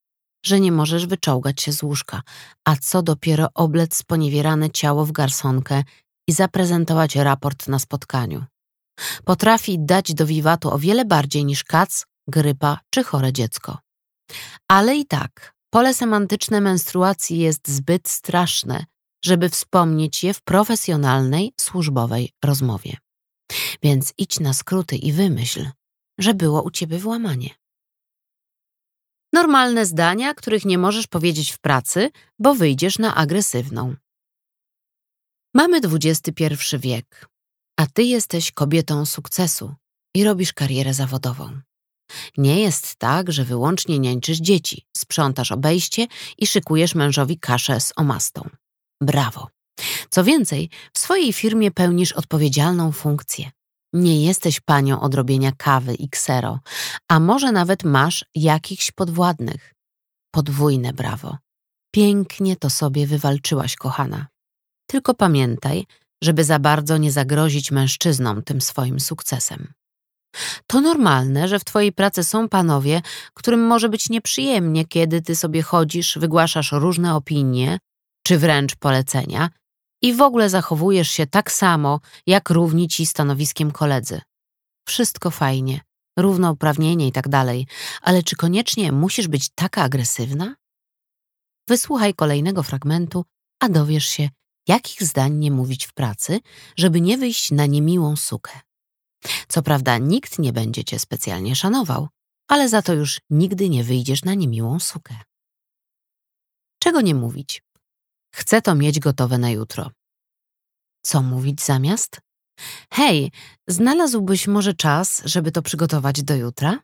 że 0.46 0.60
nie 0.60 0.72
możesz 0.72 1.06
wyczołgać 1.06 1.62
się 1.62 1.72
z 1.72 1.82
łóżka, 1.82 2.22
a 2.64 2.76
co 2.76 3.02
dopiero 3.02 3.48
oblec 3.54 3.96
sponiewierane 3.96 4.70
ciało 4.70 5.06
w 5.06 5.12
garsonkę 5.12 5.82
i 6.28 6.32
zaprezentować 6.32 7.16
raport 7.16 7.68
na 7.68 7.78
spotkaniu. 7.78 8.44
Potrafi 9.24 9.78
dać 9.78 10.14
do 10.14 10.26
wiwatu 10.26 10.70
o 10.70 10.78
wiele 10.78 11.04
bardziej 11.04 11.44
niż 11.44 11.64
kac, 11.64 12.06
grypa 12.28 12.78
czy 12.90 13.04
chore 13.04 13.32
dziecko. 13.32 13.78
Ale 14.68 14.96
i 14.96 15.06
tak, 15.06 15.54
pole 15.70 15.94
semantyczne 15.94 16.60
menstruacji 16.60 17.38
jest 17.38 17.68
zbyt 17.68 18.08
straszne, 18.08 18.84
żeby 19.24 19.48
wspomnieć 19.48 20.24
je 20.24 20.34
w 20.34 20.42
profesjonalnej, 20.42 21.52
służbowej 21.60 22.32
rozmowie. 22.44 22.96
Więc 23.82 24.14
idź 24.18 24.40
na 24.40 24.52
skróty 24.52 24.96
i 24.96 25.12
wymyśl, 25.12 25.66
że 26.18 26.34
było 26.34 26.62
u 26.62 26.70
ciebie 26.70 26.98
włamanie. 26.98 27.50
Normalne 29.32 29.86
zdania, 29.86 30.34
których 30.34 30.64
nie 30.64 30.78
możesz 30.78 31.06
powiedzieć 31.06 31.50
w 31.52 31.58
pracy, 31.58 32.10
bo 32.38 32.54
wyjdziesz 32.54 32.98
na 32.98 33.14
agresywną. 33.14 33.94
Mamy 35.54 35.78
XXI 35.78 36.44
wiek, 36.78 37.28
a 37.76 37.86
ty 37.86 38.02
jesteś 38.02 38.52
kobietą 38.52 39.06
sukcesu 39.06 39.74
i 40.14 40.24
robisz 40.24 40.52
karierę 40.52 40.94
zawodową. 40.94 41.60
Nie 42.36 42.60
jest 42.60 42.96
tak, 42.96 43.32
że 43.32 43.44
wyłącznie 43.44 43.98
niańczysz 43.98 44.38
dzieci, 44.38 44.86
sprzątasz 44.96 45.52
obejście 45.52 46.06
i 46.38 46.46
szykujesz 46.46 46.94
mężowi 46.94 47.38
kaszę 47.38 47.80
z 47.80 47.92
omastą. 47.96 48.50
Brawo! 49.04 49.48
Co 50.10 50.24
więcej, 50.24 50.70
w 50.92 50.98
swojej 50.98 51.32
firmie 51.32 51.70
pełnisz 51.70 52.12
odpowiedzialną 52.12 52.92
funkcję. 52.92 53.50
Nie 53.92 54.24
jesteś 54.24 54.60
panią 54.60 55.00
od 55.00 55.14
robienia 55.14 55.52
kawy 55.52 55.94
i 55.94 56.08
ksero, 56.08 56.60
a 57.08 57.20
może 57.20 57.52
nawet 57.52 57.84
masz 57.84 58.24
jakichś 58.34 58.90
podwładnych. 58.90 59.74
Podwójne 60.34 60.92
brawo. 60.92 61.38
Pięknie 61.94 62.56
to 62.56 62.70
sobie 62.70 63.06
wywalczyłaś, 63.06 63.76
kochana. 63.76 64.26
Tylko 64.86 65.14
pamiętaj, 65.14 65.86
żeby 66.22 66.44
za 66.44 66.58
bardzo 66.58 66.96
nie 66.96 67.12
zagrozić 67.12 67.70
mężczyznom 67.70 68.42
tym 68.42 68.60
swoim 68.60 69.00
sukcesem. 69.00 69.72
To 70.66 70.80
normalne, 70.80 71.48
że 71.48 71.58
w 71.58 71.64
Twojej 71.64 71.92
pracy 71.92 72.24
są 72.24 72.48
panowie, 72.48 73.02
którym 73.34 73.66
może 73.66 73.88
być 73.88 74.10
nieprzyjemnie, 74.10 74.84
kiedy 74.84 75.22
Ty 75.22 75.36
sobie 75.36 75.62
chodzisz, 75.62 76.18
wygłaszasz 76.18 76.72
różne 76.72 77.14
opinie, 77.14 77.78
czy 78.26 78.38
wręcz 78.38 78.76
polecenia 78.76 79.50
i 80.02 80.14
w 80.14 80.22
ogóle 80.22 80.50
zachowujesz 80.50 81.10
się 81.10 81.26
tak 81.26 81.52
samo, 81.52 82.00
jak 82.26 82.50
równi 82.50 82.88
ci 82.88 83.06
stanowiskiem 83.06 83.70
koledzy. 83.70 84.20
Wszystko 84.88 85.30
fajnie, 85.30 85.80
równouprawnienie 86.18 87.06
i 87.06 87.12
tak 87.12 87.28
dalej, 87.28 87.66
ale 88.02 88.22
czy 88.22 88.36
koniecznie 88.36 88.92
musisz 88.92 89.28
być 89.28 89.48
taka 89.54 89.82
agresywna? 89.82 90.54
Wysłuchaj 91.68 92.14
kolejnego 92.14 92.62
fragmentu, 92.62 93.24
a 93.60 93.68
dowiesz 93.68 94.06
się, 94.06 94.28
jakich 94.68 95.02
zdań 95.02 95.34
nie 95.34 95.50
mówić 95.50 95.86
w 95.86 95.92
pracy, 95.92 96.40
żeby 96.76 97.00
nie 97.00 97.18
wyjść 97.18 97.50
na 97.50 97.66
niemiłą 97.66 98.16
sukę. 98.16 98.60
Co 99.48 99.62
prawda, 99.62 99.98
nikt 99.98 100.38
nie 100.38 100.52
będzie 100.52 100.84
cię 100.84 100.98
specjalnie 100.98 101.56
szanował, 101.56 102.08
ale 102.48 102.68
za 102.68 102.82
to 102.82 102.92
już 102.92 103.20
nigdy 103.30 103.68
nie 103.68 103.84
wyjdziesz 103.84 104.24
na 104.24 104.34
niemiłą 104.34 104.80
sukę. 104.80 105.14
Czego 106.78 107.00
nie 107.00 107.14
mówić? 107.14 107.62
Chcę 108.34 108.62
to 108.62 108.74
mieć 108.74 109.00
gotowe 109.00 109.38
na 109.38 109.50
jutro. 109.50 109.90
Co 111.02 111.22
mówić 111.22 111.62
zamiast? 111.62 112.20
Hej, 112.90 113.32
znalazłbyś 113.68 114.46
może 114.46 114.74
czas, 114.74 115.22
żeby 115.24 115.52
to 115.52 115.62
przygotować 115.62 116.22
do 116.22 116.34
jutra? 116.36 116.78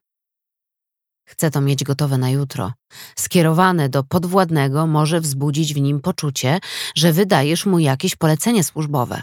Chcę 1.28 1.50
to 1.50 1.60
mieć 1.60 1.84
gotowe 1.84 2.18
na 2.18 2.30
jutro. 2.30 2.72
Skierowane 3.18 3.88
do 3.88 4.04
podwładnego 4.04 4.86
może 4.86 5.20
wzbudzić 5.20 5.74
w 5.74 5.80
nim 5.80 6.00
poczucie, 6.00 6.58
że 6.96 7.12
wydajesz 7.12 7.66
mu 7.66 7.78
jakieś 7.78 8.16
polecenie 8.16 8.64
służbowe. 8.64 9.22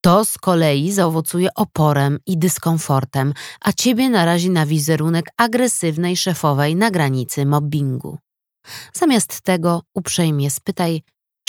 To 0.00 0.24
z 0.24 0.38
kolei 0.38 0.92
zaowocuje 0.92 1.54
oporem 1.54 2.18
i 2.26 2.38
dyskomfortem, 2.38 3.34
a 3.60 3.72
ciebie 3.72 4.10
narazi 4.10 4.50
na 4.50 4.66
wizerunek 4.66 5.26
agresywnej 5.36 6.16
szefowej 6.16 6.76
na 6.76 6.90
granicy 6.90 7.46
mobbingu. 7.46 8.18
Zamiast 8.92 9.40
tego 9.40 9.82
uprzejmie 9.94 10.50
spytaj, 10.50 11.02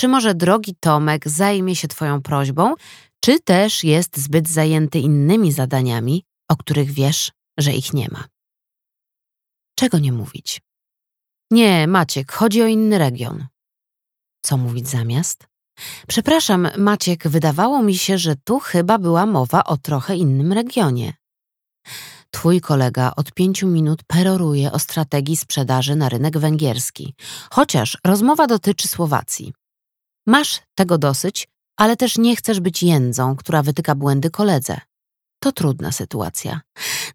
czy 0.03 0.07
może 0.07 0.35
drogi 0.35 0.75
Tomek 0.79 1.29
zajmie 1.29 1.75
się 1.75 1.87
Twoją 1.87 2.21
prośbą, 2.21 2.75
czy 3.19 3.39
też 3.39 3.83
jest 3.83 4.17
zbyt 4.17 4.49
zajęty 4.49 4.99
innymi 4.99 5.51
zadaniami, 5.51 6.23
o 6.49 6.55
których 6.55 6.91
wiesz, 6.91 7.31
że 7.57 7.73
ich 7.73 7.93
nie 7.93 8.07
ma. 8.11 8.23
Czego 9.75 9.99
nie 9.99 10.11
mówić? 10.11 10.61
Nie, 11.51 11.87
Maciek, 11.87 12.31
chodzi 12.31 12.61
o 12.61 12.67
inny 12.67 12.97
region. 12.97 13.47
Co 14.41 14.57
mówić 14.57 14.89
zamiast? 14.89 15.47
Przepraszam, 16.07 16.67
Maciek, 16.77 17.27
wydawało 17.27 17.83
mi 17.83 17.97
się, 17.97 18.17
że 18.17 18.35
tu 18.35 18.59
chyba 18.59 18.97
była 18.97 19.25
mowa 19.25 19.63
o 19.63 19.77
trochę 19.77 20.15
innym 20.15 20.53
regionie. 20.53 21.13
Twój 22.31 22.61
kolega 22.61 23.13
od 23.15 23.31
pięciu 23.31 23.67
minut 23.67 24.03
peroruje 24.07 24.71
o 24.71 24.79
strategii 24.79 25.37
sprzedaży 25.37 25.95
na 25.95 26.09
rynek 26.09 26.37
węgierski, 26.37 27.13
chociaż 27.51 27.97
rozmowa 28.03 28.47
dotyczy 28.47 28.87
Słowacji. 28.87 29.53
Masz 30.27 30.61
tego 30.75 30.97
dosyć, 30.97 31.47
ale 31.77 31.97
też 31.97 32.17
nie 32.17 32.35
chcesz 32.35 32.59
być 32.59 32.83
jędzą, 32.83 33.35
która 33.35 33.63
wytyka 33.63 33.95
błędy 33.95 34.29
koledze. 34.29 34.81
To 35.39 35.51
trudna 35.51 35.91
sytuacja. 35.91 36.61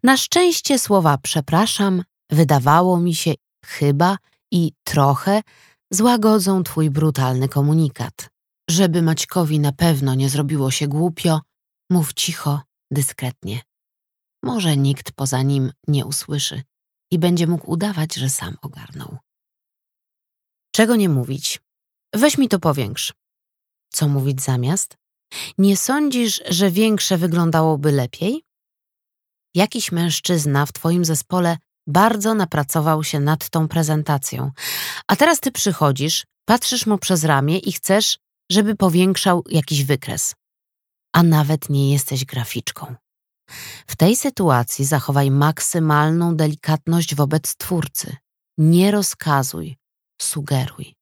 Na 0.02 0.16
szczęście 0.16 0.78
słowa 0.78 1.18
przepraszam, 1.18 2.04
wydawało 2.30 3.00
mi 3.00 3.14
się 3.14 3.34
chyba 3.64 4.18
i 4.52 4.72
trochę 4.84 5.42
złagodzą 5.90 6.62
twój 6.62 6.90
brutalny 6.90 7.48
komunikat. 7.48 8.30
Żeby 8.70 9.02
Maćkowi 9.02 9.60
na 9.60 9.72
pewno 9.72 10.14
nie 10.14 10.28
zrobiło 10.28 10.70
się 10.70 10.88
głupio, 10.88 11.40
mów 11.90 12.12
cicho, 12.12 12.62
dyskretnie. 12.90 13.62
Może 14.42 14.76
nikt 14.76 15.12
poza 15.12 15.42
nim 15.42 15.72
nie 15.88 16.06
usłyszy 16.06 16.62
i 17.10 17.18
będzie 17.18 17.46
mógł 17.46 17.70
udawać, 17.70 18.14
że 18.14 18.30
sam 18.30 18.56
ogarnął. 18.62 19.18
Czego 20.74 20.96
nie 20.96 21.08
mówić? 21.08 21.60
Weź 22.14 22.38
mi 22.38 22.48
to 22.48 22.58
powiększ. 22.58 23.12
Co 23.92 24.08
mówić 24.08 24.42
zamiast? 24.42 24.96
Nie 25.58 25.76
sądzisz, 25.76 26.42
że 26.48 26.70
większe 26.70 27.18
wyglądałoby 27.18 27.92
lepiej? 27.92 28.42
Jakiś 29.54 29.92
mężczyzna 29.92 30.66
w 30.66 30.72
twoim 30.72 31.04
zespole 31.04 31.56
bardzo 31.86 32.34
napracował 32.34 33.04
się 33.04 33.20
nad 33.20 33.50
tą 33.50 33.68
prezentacją, 33.68 34.50
a 35.06 35.16
teraz 35.16 35.40
ty 35.40 35.52
przychodzisz, 35.52 36.24
patrzysz 36.44 36.86
mu 36.86 36.98
przez 36.98 37.24
ramię 37.24 37.58
i 37.58 37.72
chcesz, 37.72 38.18
żeby 38.50 38.76
powiększał 38.76 39.44
jakiś 39.50 39.84
wykres. 39.84 40.34
A 41.12 41.22
nawet 41.22 41.70
nie 41.70 41.92
jesteś 41.92 42.24
graficzką. 42.24 42.94
W 43.86 43.96
tej 43.96 44.16
sytuacji 44.16 44.84
zachowaj 44.84 45.30
maksymalną 45.30 46.36
delikatność 46.36 47.14
wobec 47.14 47.56
twórcy. 47.56 48.16
Nie 48.58 48.90
rozkazuj, 48.90 49.76
sugeruj. 50.22 50.97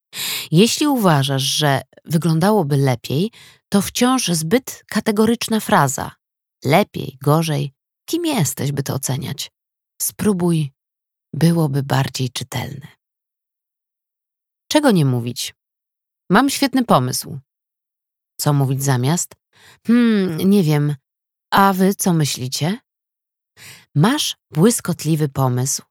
Jeśli 0.51 0.87
uważasz, 0.87 1.43
że 1.43 1.83
wyglądałoby 2.05 2.77
lepiej, 2.77 3.31
to 3.69 3.83
wciąż 3.83 4.29
zbyt 4.29 4.85
kategoryczna 4.89 5.61
fraza. 5.61 6.13
Lepiej, 6.65 7.19
gorzej. 7.23 7.73
Kim 8.09 8.27
jesteś, 8.27 8.73
by 8.73 8.83
to 8.83 8.95
oceniać? 8.95 9.51
Spróbuj, 10.03 10.73
byłoby 11.35 11.83
bardziej 11.83 12.31
czytelne. 12.31 12.89
Czego 14.69 14.91
nie 14.91 15.05
mówić? 15.05 15.55
Mam 16.31 16.51
świetny 16.51 16.85
pomysł. 16.85 17.39
Co 18.41 18.53
mówić 18.53 18.85
zamiast? 18.85 19.35
Hmm, 19.87 20.51
nie 20.51 20.63
wiem. 20.63 20.95
A 21.51 21.73
wy 21.73 21.95
co 21.95 22.13
myślicie? 22.13 22.79
Masz 23.95 24.37
błyskotliwy 24.51 25.29
pomysł, 25.29 25.83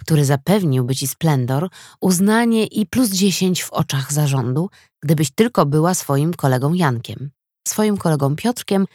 który 0.00 0.24
zapewniłby 0.24 0.94
ci 0.94 1.06
splendor, 1.08 1.68
uznanie 2.00 2.66
i 2.66 2.86
plus 2.86 3.10
dziesięć 3.10 3.62
w 3.62 3.72
oczach 3.72 4.12
zarządu, 4.12 4.70
gdybyś 5.02 5.30
tylko 5.30 5.66
była 5.66 5.94
swoim 5.94 6.34
kolegą 6.34 6.74
Jankiem, 6.74 7.30
swoim 7.68 7.96
kolegą 7.96 8.36
Piotrkiem 8.36 8.86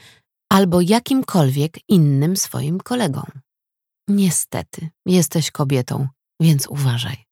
albo 0.51 0.81
jakimkolwiek 0.81 1.89
innym 1.89 2.37
swoim 2.37 2.79
kolegą. 2.79 3.21
Niestety, 4.07 4.89
jesteś 5.05 5.51
kobietą, 5.51 6.07
więc 6.41 6.67
uważaj. 6.67 7.25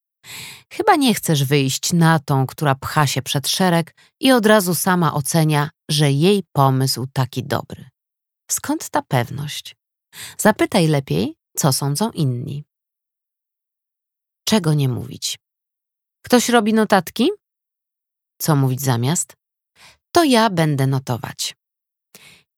Chyba 0.74 0.96
nie 0.96 1.14
chcesz 1.14 1.44
wyjść 1.44 1.94
na 1.94 2.20
tą, 2.20 2.48
która 2.48 2.76
pcha 2.76 3.08
się 3.08 3.22
przed 3.22 3.48
szereg 3.48 3.96
i 4.20 4.32
od 4.32 4.46
razu 4.46 4.76
sama 4.76 5.14
ocenia, 5.14 5.70
że 5.90 6.12
jej 6.12 6.44
pomysł 6.54 7.08
taki 7.14 7.44
dobry. 7.44 7.86
Skąd 8.52 8.90
ta 8.90 9.02
pewność? 9.02 9.76
Zapytaj 10.38 10.88
lepiej, 10.88 11.36
co 11.58 11.74
sądzą 11.74 12.12
inni. 12.12 12.64
Czego 14.43 14.73
nie 14.73 14.89
mówić? 14.89 15.39
Ktoś 16.25 16.49
robi 16.49 16.73
notatki? 16.73 17.30
Co 18.38 18.56
mówić 18.56 18.82
zamiast? 18.82 19.34
To 20.12 20.23
ja 20.23 20.49
będę 20.49 20.88
notować. 20.88 21.56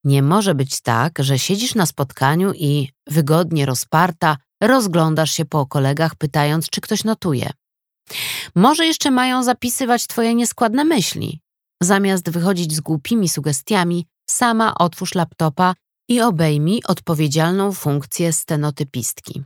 Nie 0.04 0.22
może 0.22 0.54
być 0.54 0.80
tak, 0.80 1.18
że 1.18 1.38
siedzisz 1.38 1.74
na 1.74 1.86
spotkaniu 1.86 2.52
i 2.54 2.88
wygodnie 3.06 3.66
rozparta 3.66 4.36
rozglądasz 4.62 5.32
się 5.32 5.44
po 5.44 5.66
kolegach, 5.66 6.14
pytając, 6.14 6.70
czy 6.70 6.80
ktoś 6.80 7.04
notuje. 7.04 7.50
Może 8.54 8.86
jeszcze 8.86 9.10
mają 9.10 9.42
zapisywać 9.42 10.06
twoje 10.06 10.34
nieskładne 10.34 10.84
myśli. 10.84 11.40
Zamiast 11.82 12.30
wychodzić 12.30 12.74
z 12.74 12.80
głupimi 12.80 13.28
sugestiami, 13.28 14.06
sama 14.30 14.74
otwórz 14.74 15.14
laptopa 15.14 15.74
i 16.08 16.20
obejmij 16.20 16.82
odpowiedzialną 16.86 17.72
funkcję 17.72 18.32
stenotypistki. 18.32 19.44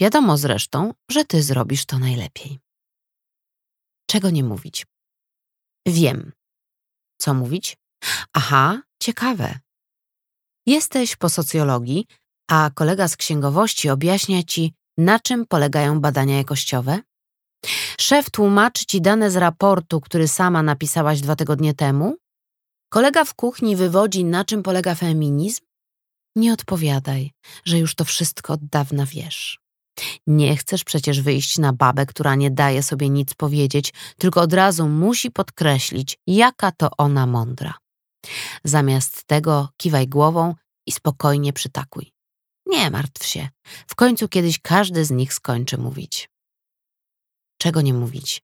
Wiadomo 0.00 0.36
zresztą, 0.36 0.94
że 1.10 1.24
ty 1.24 1.42
zrobisz 1.42 1.86
to 1.86 1.98
najlepiej. 1.98 2.58
Czego 4.10 4.30
nie 4.30 4.44
mówić? 4.44 4.86
Wiem. 5.86 6.32
Co 7.20 7.34
mówić? 7.34 7.76
Aha, 8.32 8.82
ciekawe. 9.02 9.58
Jesteś 10.66 11.16
po 11.16 11.28
socjologii, 11.28 12.06
a 12.50 12.70
kolega 12.74 13.08
z 13.08 13.16
księgowości 13.16 13.90
objaśnia 13.90 14.42
ci, 14.42 14.74
na 14.98 15.20
czym 15.20 15.46
polegają 15.46 16.00
badania 16.00 16.36
jakościowe? 16.36 17.00
Szef 18.00 18.30
tłumaczy 18.30 18.86
ci 18.86 19.00
dane 19.00 19.30
z 19.30 19.36
raportu, 19.36 20.00
który 20.00 20.28
sama 20.28 20.62
napisałaś 20.62 21.20
dwa 21.20 21.36
tygodnie 21.36 21.74
temu? 21.74 22.16
Kolega 22.92 23.24
w 23.24 23.34
kuchni 23.34 23.76
wywodzi, 23.76 24.24
na 24.24 24.44
czym 24.44 24.62
polega 24.62 24.94
feminizm? 24.94 25.64
Nie 26.36 26.52
odpowiadaj, 26.52 27.30
że 27.64 27.78
już 27.78 27.94
to 27.94 28.04
wszystko 28.04 28.52
od 28.52 28.64
dawna 28.64 29.06
wiesz. 29.06 29.60
Nie 30.26 30.56
chcesz 30.56 30.84
przecież 30.84 31.20
wyjść 31.20 31.58
na 31.58 31.72
babę, 31.72 32.06
która 32.06 32.34
nie 32.34 32.50
daje 32.50 32.82
sobie 32.82 33.08
nic 33.10 33.34
powiedzieć, 33.34 33.94
tylko 34.18 34.40
od 34.40 34.52
razu 34.52 34.88
musi 34.88 35.30
podkreślić, 35.30 36.18
jaka 36.26 36.72
to 36.72 36.90
ona 36.98 37.26
mądra. 37.26 37.74
Zamiast 38.64 39.24
tego 39.24 39.68
kiwaj 39.76 40.08
głową 40.08 40.54
i 40.86 40.92
spokojnie 40.92 41.52
przytakuj. 41.52 42.12
Nie 42.66 42.90
martw 42.90 43.26
się, 43.26 43.48
w 43.86 43.94
końcu 43.94 44.28
kiedyś 44.28 44.58
każdy 44.58 45.04
z 45.04 45.10
nich 45.10 45.34
skończy 45.34 45.78
mówić. 45.78 46.30
Czego 47.58 47.80
nie 47.80 47.94
mówić? 47.94 48.42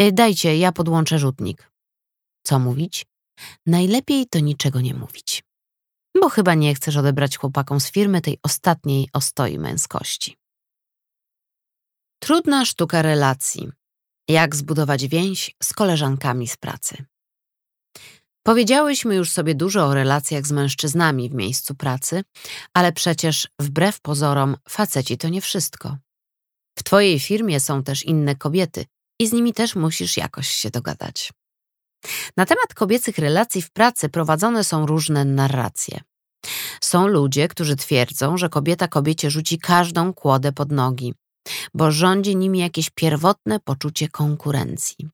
Y, 0.00 0.12
dajcie, 0.12 0.56
ja 0.56 0.72
podłączę 0.72 1.18
rzutnik. 1.18 1.72
Co 2.42 2.58
mówić? 2.58 3.06
Najlepiej 3.66 4.26
to 4.26 4.38
niczego 4.38 4.80
nie 4.80 4.94
mówić. 4.94 5.44
Bo 6.20 6.28
chyba 6.28 6.54
nie 6.54 6.74
chcesz 6.74 6.96
odebrać 6.96 7.36
chłopakom 7.36 7.80
z 7.80 7.90
firmy 7.90 8.20
tej 8.20 8.38
ostatniej 8.42 9.08
ostoi 9.12 9.58
męskości. 9.58 10.37
Trudna 12.18 12.64
sztuka 12.64 13.02
relacji. 13.02 13.68
Jak 14.28 14.56
zbudować 14.56 15.06
więź 15.06 15.56
z 15.62 15.72
koleżankami 15.72 16.48
z 16.48 16.56
pracy. 16.56 17.04
Powiedziałyśmy 18.42 19.14
już 19.14 19.30
sobie 19.30 19.54
dużo 19.54 19.86
o 19.86 19.94
relacjach 19.94 20.46
z 20.46 20.52
mężczyznami 20.52 21.30
w 21.30 21.34
miejscu 21.34 21.74
pracy, 21.74 22.22
ale 22.74 22.92
przecież 22.92 23.48
wbrew 23.60 24.00
pozorom 24.00 24.56
faceci 24.68 25.18
to 25.18 25.28
nie 25.28 25.40
wszystko. 25.40 25.96
W 26.78 26.82
twojej 26.82 27.20
firmie 27.20 27.60
są 27.60 27.82
też 27.82 28.02
inne 28.02 28.36
kobiety 28.36 28.84
i 29.20 29.28
z 29.28 29.32
nimi 29.32 29.52
też 29.52 29.76
musisz 29.76 30.16
jakoś 30.16 30.48
się 30.48 30.70
dogadać. 30.70 31.32
Na 32.36 32.46
temat 32.46 32.74
kobiecych 32.74 33.18
relacji 33.18 33.62
w 33.62 33.70
pracy 33.70 34.08
prowadzone 34.08 34.64
są 34.64 34.86
różne 34.86 35.24
narracje. 35.24 36.00
Są 36.80 37.06
ludzie, 37.06 37.48
którzy 37.48 37.76
twierdzą, 37.76 38.36
że 38.36 38.48
kobieta 38.48 38.88
kobiecie 38.88 39.30
rzuci 39.30 39.58
każdą 39.58 40.14
kłodę 40.14 40.52
pod 40.52 40.72
nogi, 40.72 41.14
bo 41.74 41.92
rządzi 41.92 42.36
nimi 42.36 42.58
jakieś 42.58 42.90
pierwotne 42.90 43.60
poczucie 43.60 44.08
konkurencji. 44.08 45.08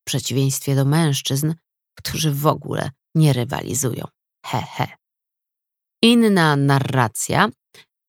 W 0.00 0.04
przeciwieństwie 0.04 0.74
do 0.74 0.84
mężczyzn, 0.84 1.54
którzy 1.98 2.32
w 2.32 2.46
ogóle 2.46 2.90
nie 3.14 3.32
rywalizują. 3.32 4.04
He, 4.46 4.62
he. 4.62 4.86
Inna 6.02 6.56
narracja, 6.56 7.48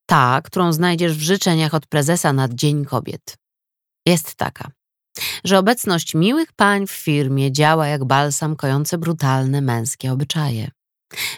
ta, 0.10 0.42
którą 0.44 0.74
znajdziesz 0.74 1.18
w 1.18 1.22
życzeniach 1.22 1.74
od 1.74 1.88
prezesa 1.88 2.34
na 2.34 2.48
Dzień 2.50 2.86
Kobiet, 2.86 3.38
jest 4.06 4.36
taka, 4.36 4.72
że 5.44 5.60
obecność 5.60 6.16
miłych 6.16 6.54
pań 6.54 6.88
w 6.88 6.92
firmie 6.92 7.52
działa 7.52 7.88
jak 7.88 8.06
balsam 8.06 8.56
kojący 8.56 8.98
brutalne 8.98 9.62
męskie 9.62 10.12
obyczaje. 10.12 10.72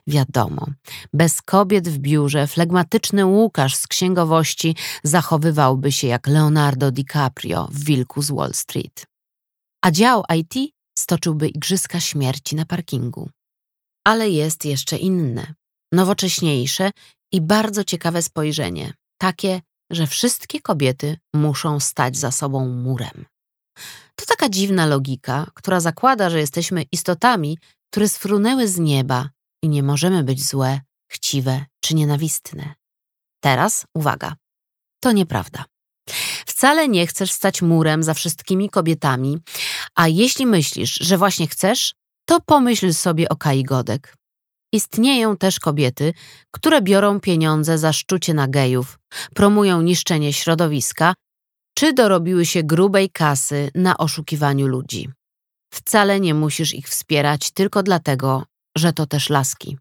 Wiadomo, 0.08 0.68
bez 1.14 1.42
kobiet 1.42 1.90
w 1.90 1.98
biurze 1.98 2.48
flegmatyczny 2.48 3.26
Łukasz 3.26 3.76
z 3.76 3.88
księgowości 3.88 4.76
zachowywałby 5.04 5.92
się 5.92 6.08
jak 6.08 6.28
Leonardo 6.28 6.92
DiCaprio 6.92 7.68
w 7.72 7.84
Wilku 7.84 8.22
z 8.22 8.32
Wall 8.32 8.54
Street. 8.54 9.06
A 9.86 9.92
dział 9.92 10.24
IT 10.36 10.74
stoczyłby 11.00 11.48
igrzyska 11.48 12.00
śmierci 12.00 12.56
na 12.56 12.66
parkingu. 12.66 13.30
Ale 14.08 14.30
jest 14.30 14.66
jeszcze 14.66 14.98
inne, 14.98 15.54
nowocześniejsze 15.92 16.92
i 17.32 17.42
bardzo 17.42 17.84
ciekawe 17.84 18.22
spojrzenie, 18.22 18.94
takie, 19.18 19.62
że 19.92 20.08
wszystkie 20.08 20.62
kobiety 20.62 21.18
muszą 21.34 21.80
stać 21.80 22.18
za 22.18 22.32
sobą 22.32 22.70
murem. 22.70 23.26
To 24.16 24.26
taka 24.26 24.50
dziwna 24.50 24.86
logika, 24.86 25.52
która 25.54 25.80
zakłada, 25.80 26.30
że 26.30 26.40
jesteśmy 26.40 26.84
istotami, 26.92 27.58
które 27.92 28.10
sfrunęły 28.10 28.68
z 28.68 28.80
nieba 28.80 29.30
i 29.64 29.70
nie 29.70 29.84
możemy 29.84 30.24
być 30.24 30.48
złe, 30.48 30.82
chciwe 31.08 31.66
czy 31.82 31.96
nienawistne. 31.96 32.74
Teraz 33.40 33.86
uwaga. 33.94 34.36
To 35.00 35.12
nieprawda. 35.12 35.66
Wcale 36.46 36.88
nie 36.88 37.08
chcesz 37.08 37.32
stać 37.32 37.62
murem 37.62 38.04
za 38.04 38.14
wszystkimi 38.14 38.70
kobietami, 38.70 39.38
a 39.96 40.08
jeśli 40.08 40.46
myślisz, 40.46 40.94
że 40.94 41.18
właśnie 41.18 41.48
chcesz, 41.48 41.94
to 42.26 42.40
pomyśl 42.42 42.94
sobie 42.94 43.30
o 43.30 43.36
Kai 43.36 43.64
Godek. 43.64 44.16
Istnieją 44.74 45.38
też 45.38 45.60
kobiety, 45.60 46.14
które 46.52 46.82
biorą 46.82 47.20
pieniądze 47.20 47.78
za 47.78 47.94
szczucie 47.94 48.34
na 48.34 48.48
gejów, 48.48 49.00
promują 49.36 49.82
niszczenie 49.82 50.34
środowiska, 50.34 51.14
czy 51.74 51.94
dorobiły 51.94 52.46
się 52.46 52.64
grubej 52.64 53.10
kasy 53.10 53.72
na 53.76 53.98
oszukiwaniu 53.98 54.68
ludzi. 54.68 55.10
Wcale 55.74 56.20
nie 56.20 56.34
musisz 56.34 56.74
ich 56.74 56.90
wspierać 56.90 57.52
tylko 57.52 57.84
dlatego, 57.84 58.44
że 58.78 58.94
to 58.94 59.06
też 59.06 59.30
laski. 59.30 59.78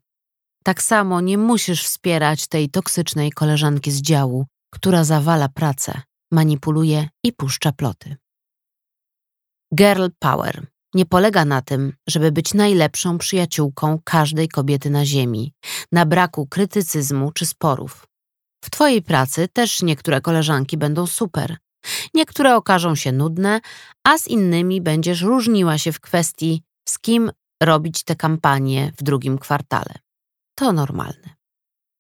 Tak 0.64 0.82
samo 0.82 1.20
nie 1.20 1.38
musisz 1.38 1.84
wspierać 1.84 2.46
tej 2.46 2.70
toksycznej 2.70 3.32
koleżanki 3.32 3.90
z 3.90 4.02
działu, 4.02 4.46
która 4.70 5.04
zawala 5.04 5.48
pracę, 5.48 6.00
manipuluje 6.32 7.08
i 7.24 7.32
puszcza 7.32 7.72
ploty. 7.72 8.16
Girl 9.74 10.06
power 10.18 10.66
nie 10.94 11.06
polega 11.06 11.44
na 11.44 11.62
tym, 11.62 11.92
żeby 12.08 12.32
być 12.32 12.54
najlepszą 12.54 13.18
przyjaciółką 13.18 13.98
każdej 14.04 14.48
kobiety 14.48 14.90
na 14.90 15.04
ziemi, 15.04 15.52
na 15.92 16.06
braku 16.06 16.46
krytycyzmu 16.46 17.32
czy 17.32 17.46
sporów. 17.46 18.06
W 18.64 18.70
Twojej 18.70 19.02
pracy 19.02 19.48
też 19.48 19.82
niektóre 19.82 20.20
koleżanki 20.20 20.76
będą 20.76 21.06
super. 21.06 21.56
Niektóre 22.14 22.56
okażą 22.56 22.94
się 22.94 23.12
nudne, 23.12 23.60
a 24.04 24.18
z 24.18 24.26
innymi 24.28 24.80
będziesz 24.80 25.22
różniła 25.22 25.78
się 25.78 25.92
w 25.92 26.00
kwestii, 26.00 26.62
z 26.88 26.98
kim 26.98 27.30
robić 27.62 28.04
te 28.04 28.16
kampanie 28.16 28.92
w 28.98 29.02
drugim 29.02 29.38
kwartale. 29.38 29.94
To 30.54 30.72
normalne. 30.72 31.36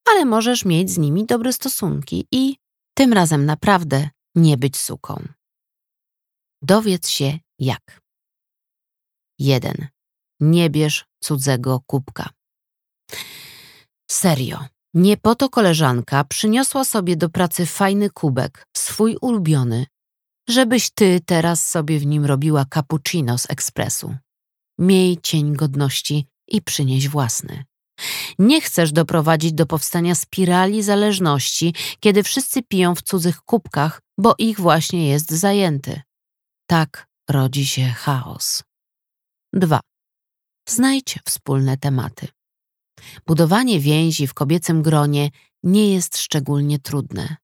Ale 0.08 0.24
możesz 0.24 0.64
mieć 0.64 0.90
z 0.90 0.98
nimi 0.98 1.26
dobre 1.26 1.52
stosunki 1.52 2.26
i 2.32 2.56
tym 2.94 3.12
razem 3.12 3.46
naprawdę 3.46 4.10
nie 4.34 4.56
być 4.56 4.76
suką. 4.76 5.28
Dowiedz 6.62 7.08
się 7.08 7.38
jak. 7.58 8.00
1. 9.38 9.88
Nie 10.40 10.70
bierz 10.70 11.06
cudzego 11.20 11.80
kubka. 11.86 12.30
Serio. 14.10 14.64
Nie 14.94 15.16
po 15.16 15.34
to 15.34 15.48
koleżanka 15.48 16.24
przyniosła 16.24 16.84
sobie 16.84 17.16
do 17.16 17.28
pracy 17.28 17.66
fajny 17.66 18.10
kubek, 18.10 18.66
swój 18.76 19.16
ulubiony, 19.20 19.86
żebyś 20.48 20.90
ty 20.90 21.20
teraz 21.26 21.68
sobie 21.70 21.98
w 21.98 22.06
nim 22.06 22.24
robiła 22.24 22.64
cappuccino 22.74 23.38
z 23.38 23.50
ekspresu. 23.50 24.16
Miej 24.78 25.18
cień 25.22 25.52
godności 25.52 26.26
i 26.48 26.62
przynieś 26.62 27.08
własny. 27.08 27.64
Nie 28.38 28.60
chcesz 28.60 28.92
doprowadzić 28.92 29.52
do 29.52 29.66
powstania 29.66 30.14
spirali 30.14 30.82
zależności, 30.82 31.74
kiedy 32.00 32.22
wszyscy 32.22 32.62
piją 32.62 32.94
w 32.94 33.02
cudzych 33.02 33.42
kubkach, 33.42 34.02
bo 34.18 34.34
ich 34.38 34.60
właśnie 34.60 35.08
jest 35.08 35.30
zajęty. 35.30 36.00
Tak 36.66 37.08
rodzi 37.30 37.66
się 37.66 37.86
chaos. 37.86 38.62
2. 39.52 39.80
Znajdź 40.68 41.18
wspólne 41.24 41.76
tematy. 41.76 42.28
Budowanie 43.26 43.80
więzi 43.80 44.26
w 44.26 44.34
kobiecym 44.34 44.82
gronie 44.82 45.30
nie 45.62 45.94
jest 45.94 46.18
szczególnie 46.18 46.78
trudne. 46.78 47.36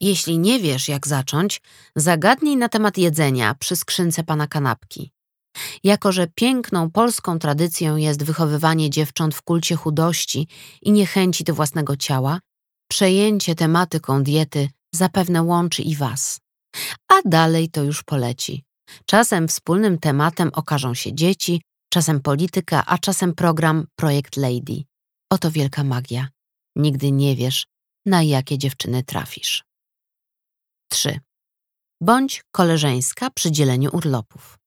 Jeśli 0.00 0.38
nie 0.38 0.60
wiesz, 0.60 0.88
jak 0.88 1.06
zacząć, 1.06 1.60
zagadnij 1.96 2.56
na 2.56 2.68
temat 2.68 2.98
jedzenia 2.98 3.54
przy 3.54 3.76
skrzynce 3.76 4.24
pana 4.24 4.46
kanapki. 4.46 5.12
Jako, 5.84 6.12
że 6.12 6.26
piękną 6.34 6.90
polską 6.90 7.38
tradycją 7.38 7.96
jest 7.96 8.24
wychowywanie 8.24 8.90
dziewcząt 8.90 9.34
w 9.34 9.42
kulcie 9.42 9.76
chudości 9.76 10.48
i 10.82 10.92
niechęci 10.92 11.44
do 11.44 11.54
własnego 11.54 11.96
ciała, 11.96 12.40
przejęcie 12.88 13.54
tematyką 13.54 14.22
diety 14.22 14.68
zapewne 14.94 15.42
łączy 15.42 15.82
i 15.82 15.96
was. 15.96 16.40
A 17.08 17.14
dalej 17.24 17.70
to 17.70 17.82
już 17.82 18.02
poleci. 18.02 18.64
Czasem 19.06 19.48
wspólnym 19.48 19.98
tematem 19.98 20.50
okażą 20.52 20.94
się 20.94 21.14
dzieci, 21.14 21.62
czasem 21.92 22.20
polityka, 22.20 22.86
a 22.86 22.98
czasem 22.98 23.34
program 23.34 23.86
Projekt 23.96 24.36
Lady. 24.36 24.82
Oto 25.30 25.50
wielka 25.50 25.84
magia. 25.84 26.28
Nigdy 26.76 27.12
nie 27.12 27.36
wiesz, 27.36 27.66
na 28.06 28.22
jakie 28.22 28.58
dziewczyny 28.58 29.02
trafisz. 29.02 29.64
3. 30.90 31.20
Bądź 32.00 32.42
koleżeńska 32.50 33.30
przy 33.30 33.52
dzieleniu 33.52 33.90
urlopów. 33.92 34.57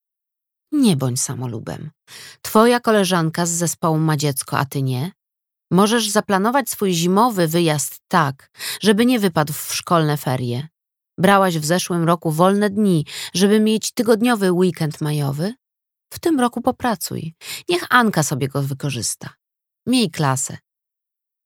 Nie 0.72 0.96
bądź 0.96 1.20
samolubem. 1.20 1.90
Twoja 2.42 2.80
koleżanka 2.80 3.46
z 3.46 3.50
zespołu 3.50 3.98
ma 3.98 4.16
dziecko, 4.16 4.58
a 4.58 4.64
ty 4.64 4.82
nie? 4.82 5.12
Możesz 5.70 6.10
zaplanować 6.10 6.70
swój 6.70 6.92
zimowy 6.92 7.48
wyjazd 7.48 8.00
tak, 8.08 8.50
żeby 8.80 9.06
nie 9.06 9.18
wypadł 9.18 9.52
w 9.52 9.74
szkolne 9.74 10.16
ferie. 10.16 10.68
Brałaś 11.18 11.58
w 11.58 11.64
zeszłym 11.64 12.04
roku 12.04 12.30
wolne 12.30 12.70
dni, 12.70 13.06
żeby 13.34 13.60
mieć 13.60 13.92
tygodniowy 13.92 14.52
weekend 14.52 15.00
majowy? 15.00 15.54
W 16.12 16.18
tym 16.18 16.40
roku 16.40 16.60
popracuj. 16.60 17.34
Niech 17.68 17.86
Anka 17.90 18.22
sobie 18.22 18.48
go 18.48 18.62
wykorzysta. 18.62 19.34
Miej 19.86 20.10
klasę. 20.10 20.58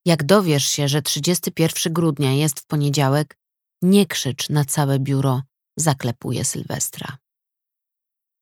Jak 0.05 0.25
dowiesz 0.25 0.67
się, 0.67 0.89
że 0.89 1.03
31 1.03 1.93
grudnia 1.93 2.33
jest 2.33 2.61
w 2.61 2.67
poniedziałek, 2.67 3.37
nie 3.83 4.07
krzycz 4.07 4.49
na 4.49 4.65
całe 4.65 4.99
biuro, 4.99 5.43
zaklepuje 5.77 6.45
Sylwestra. 6.45 7.17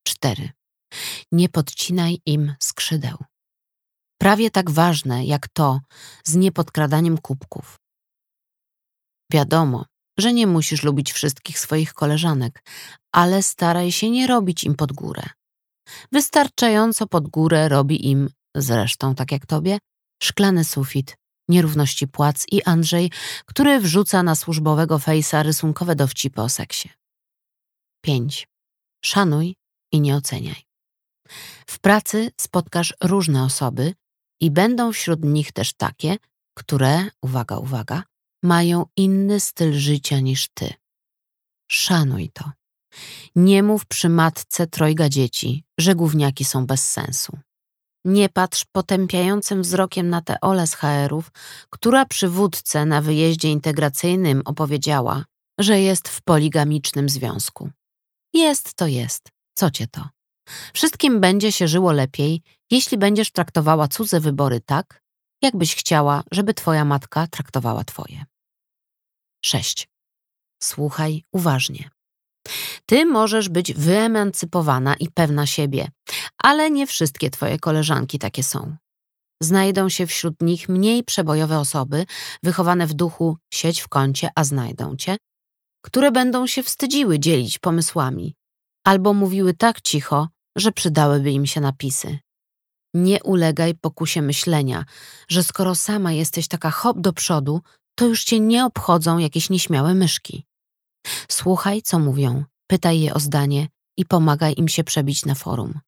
4. 0.08 0.52
Nie 1.32 1.48
podcinaj 1.48 2.18
im 2.26 2.54
skrzydeł. 2.60 3.16
Prawie 4.18 4.50
tak 4.50 4.70
ważne 4.70 5.24
jak 5.24 5.48
to 5.48 5.80
z 6.24 6.34
niepodkradaniem 6.34 7.18
kubków. 7.18 7.76
Wiadomo, 9.32 9.84
że 10.18 10.32
nie 10.32 10.46
musisz 10.46 10.82
lubić 10.82 11.12
wszystkich 11.12 11.58
swoich 11.58 11.94
koleżanek, 11.94 12.64
ale 13.12 13.42
staraj 13.42 13.92
się 13.92 14.10
nie 14.10 14.26
robić 14.26 14.64
im 14.64 14.74
pod 14.74 14.92
górę. 14.92 15.22
Wystarczająco 16.12 17.06
pod 17.06 17.28
górę 17.28 17.68
robi 17.68 18.10
im, 18.10 18.30
zresztą 18.56 19.14
tak 19.14 19.32
jak 19.32 19.46
tobie, 19.46 19.78
szklany 20.22 20.64
sufit, 20.64 21.16
nierówności 21.48 22.08
płac 22.08 22.44
i 22.52 22.62
Andrzej, 22.62 23.10
który 23.46 23.80
wrzuca 23.80 24.22
na 24.22 24.34
służbowego 24.34 24.98
fejsa 24.98 25.42
rysunkowe 25.42 25.94
dowcipy 25.94 26.42
o 26.42 26.48
seksie. 26.48 26.90
5. 28.04 28.48
Szanuj 29.04 29.56
i 29.92 30.00
nie 30.00 30.16
oceniaj. 30.16 30.62
W 31.66 31.78
pracy 31.78 32.30
spotkasz 32.40 32.94
różne 33.02 33.44
osoby 33.44 33.94
i 34.40 34.50
będą 34.50 34.92
wśród 34.92 35.24
nich 35.24 35.52
też 35.52 35.72
takie, 35.72 36.16
które, 36.54 37.08
uwaga, 37.22 37.58
uwaga, 37.58 38.02
mają 38.42 38.86
inny 38.96 39.40
styl 39.40 39.72
życia 39.72 40.20
niż 40.20 40.48
ty. 40.54 40.72
Szanuj 41.70 42.30
to. 42.30 42.52
Nie 43.36 43.62
mów 43.62 43.86
przy 43.86 44.08
matce 44.08 44.66
trojga 44.66 45.08
dzieci, 45.08 45.64
że 45.78 45.94
gówniaki 45.94 46.44
są 46.44 46.66
bez 46.66 46.90
sensu. 46.90 47.38
Nie 48.04 48.28
patrz 48.28 48.64
potępiającym 48.72 49.62
wzrokiem 49.62 50.10
na 50.10 50.22
tę 50.22 50.40
Olę 50.40 50.66
z 50.66 50.74
HR-ów, 50.74 51.30
która 51.70 52.04
przywódcę 52.04 52.84
na 52.84 53.00
wyjeździe 53.00 53.50
integracyjnym 53.50 54.42
opowiedziała, 54.44 55.24
że 55.58 55.80
jest 55.80 56.08
w 56.08 56.22
poligamicznym 56.22 57.08
związku. 57.08 57.70
Jest 58.34 58.74
to 58.74 58.86
jest. 58.86 59.28
Co 59.54 59.70
cię 59.70 59.86
to? 59.86 60.08
Wszystkim 60.74 61.20
będzie 61.20 61.52
się 61.52 61.68
żyło 61.68 61.92
lepiej, 61.92 62.42
jeśli 62.70 62.98
będziesz 62.98 63.32
traktowała 63.32 63.88
cudze 63.88 64.20
wybory 64.20 64.60
tak, 64.60 65.02
jakbyś 65.42 65.74
chciała, 65.74 66.22
żeby 66.32 66.54
twoja 66.54 66.84
matka 66.84 67.26
traktowała 67.26 67.84
twoje. 67.84 68.24
6. 69.44 69.88
Słuchaj 70.62 71.24
uważnie. 71.32 71.90
Ty 72.86 73.06
możesz 73.06 73.48
być 73.48 73.74
wyemancypowana 73.74 74.94
i 74.94 75.08
pewna 75.08 75.46
siebie, 75.46 75.88
ale 76.38 76.70
nie 76.70 76.86
wszystkie 76.86 77.30
twoje 77.30 77.58
koleżanki 77.58 78.18
takie 78.18 78.42
są. 78.42 78.76
Znajdą 79.42 79.88
się 79.88 80.06
wśród 80.06 80.34
nich 80.40 80.68
mniej 80.68 81.04
przebojowe 81.04 81.58
osoby, 81.58 82.06
wychowane 82.42 82.86
w 82.86 82.94
duchu 82.94 83.38
sieć 83.52 83.80
w 83.80 83.88
kącie, 83.88 84.30
a 84.34 84.44
znajdą 84.44 84.96
cię, 84.96 85.16
które 85.84 86.12
będą 86.12 86.46
się 86.46 86.62
wstydziły 86.62 87.18
dzielić 87.18 87.58
pomysłami, 87.58 88.34
albo 88.84 89.14
mówiły 89.14 89.54
tak 89.54 89.80
cicho, 89.80 90.28
że 90.56 90.72
przydałyby 90.72 91.30
im 91.30 91.46
się 91.46 91.60
napisy. 91.60 92.18
Nie 92.94 93.22
ulegaj 93.22 93.74
pokusie 93.74 94.22
myślenia, 94.22 94.84
że 95.28 95.42
skoro 95.42 95.74
sama 95.74 96.12
jesteś 96.12 96.48
taka 96.48 96.70
hop 96.70 97.00
do 97.00 97.12
przodu, 97.12 97.60
to 97.94 98.06
już 98.06 98.24
cię 98.24 98.40
nie 98.40 98.64
obchodzą 98.64 99.18
jakieś 99.18 99.50
nieśmiałe 99.50 99.94
myszki. 99.94 100.46
Słuchaj, 101.28 101.82
co 101.82 101.98
mówią, 101.98 102.44
pytaj 102.66 103.00
je 103.00 103.14
o 103.14 103.20
zdanie 103.20 103.68
i 103.96 104.04
pomagaj 104.04 104.54
im 104.56 104.68
się 104.68 104.84
przebić 104.84 105.24
na 105.24 105.34
forum. 105.34 105.80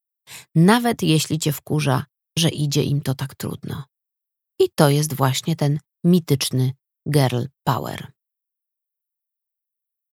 Nawet 0.55 1.03
jeśli 1.03 1.39
cię 1.39 1.53
wkurza, 1.53 2.05
że 2.39 2.49
idzie 2.49 2.83
im 2.83 3.01
to 3.01 3.14
tak 3.14 3.35
trudno. 3.35 3.85
I 4.61 4.69
to 4.75 4.89
jest 4.89 5.14
właśnie 5.14 5.57
ten 5.57 5.79
mityczny 6.05 6.73
girl 7.11 7.45
power. 7.64 8.16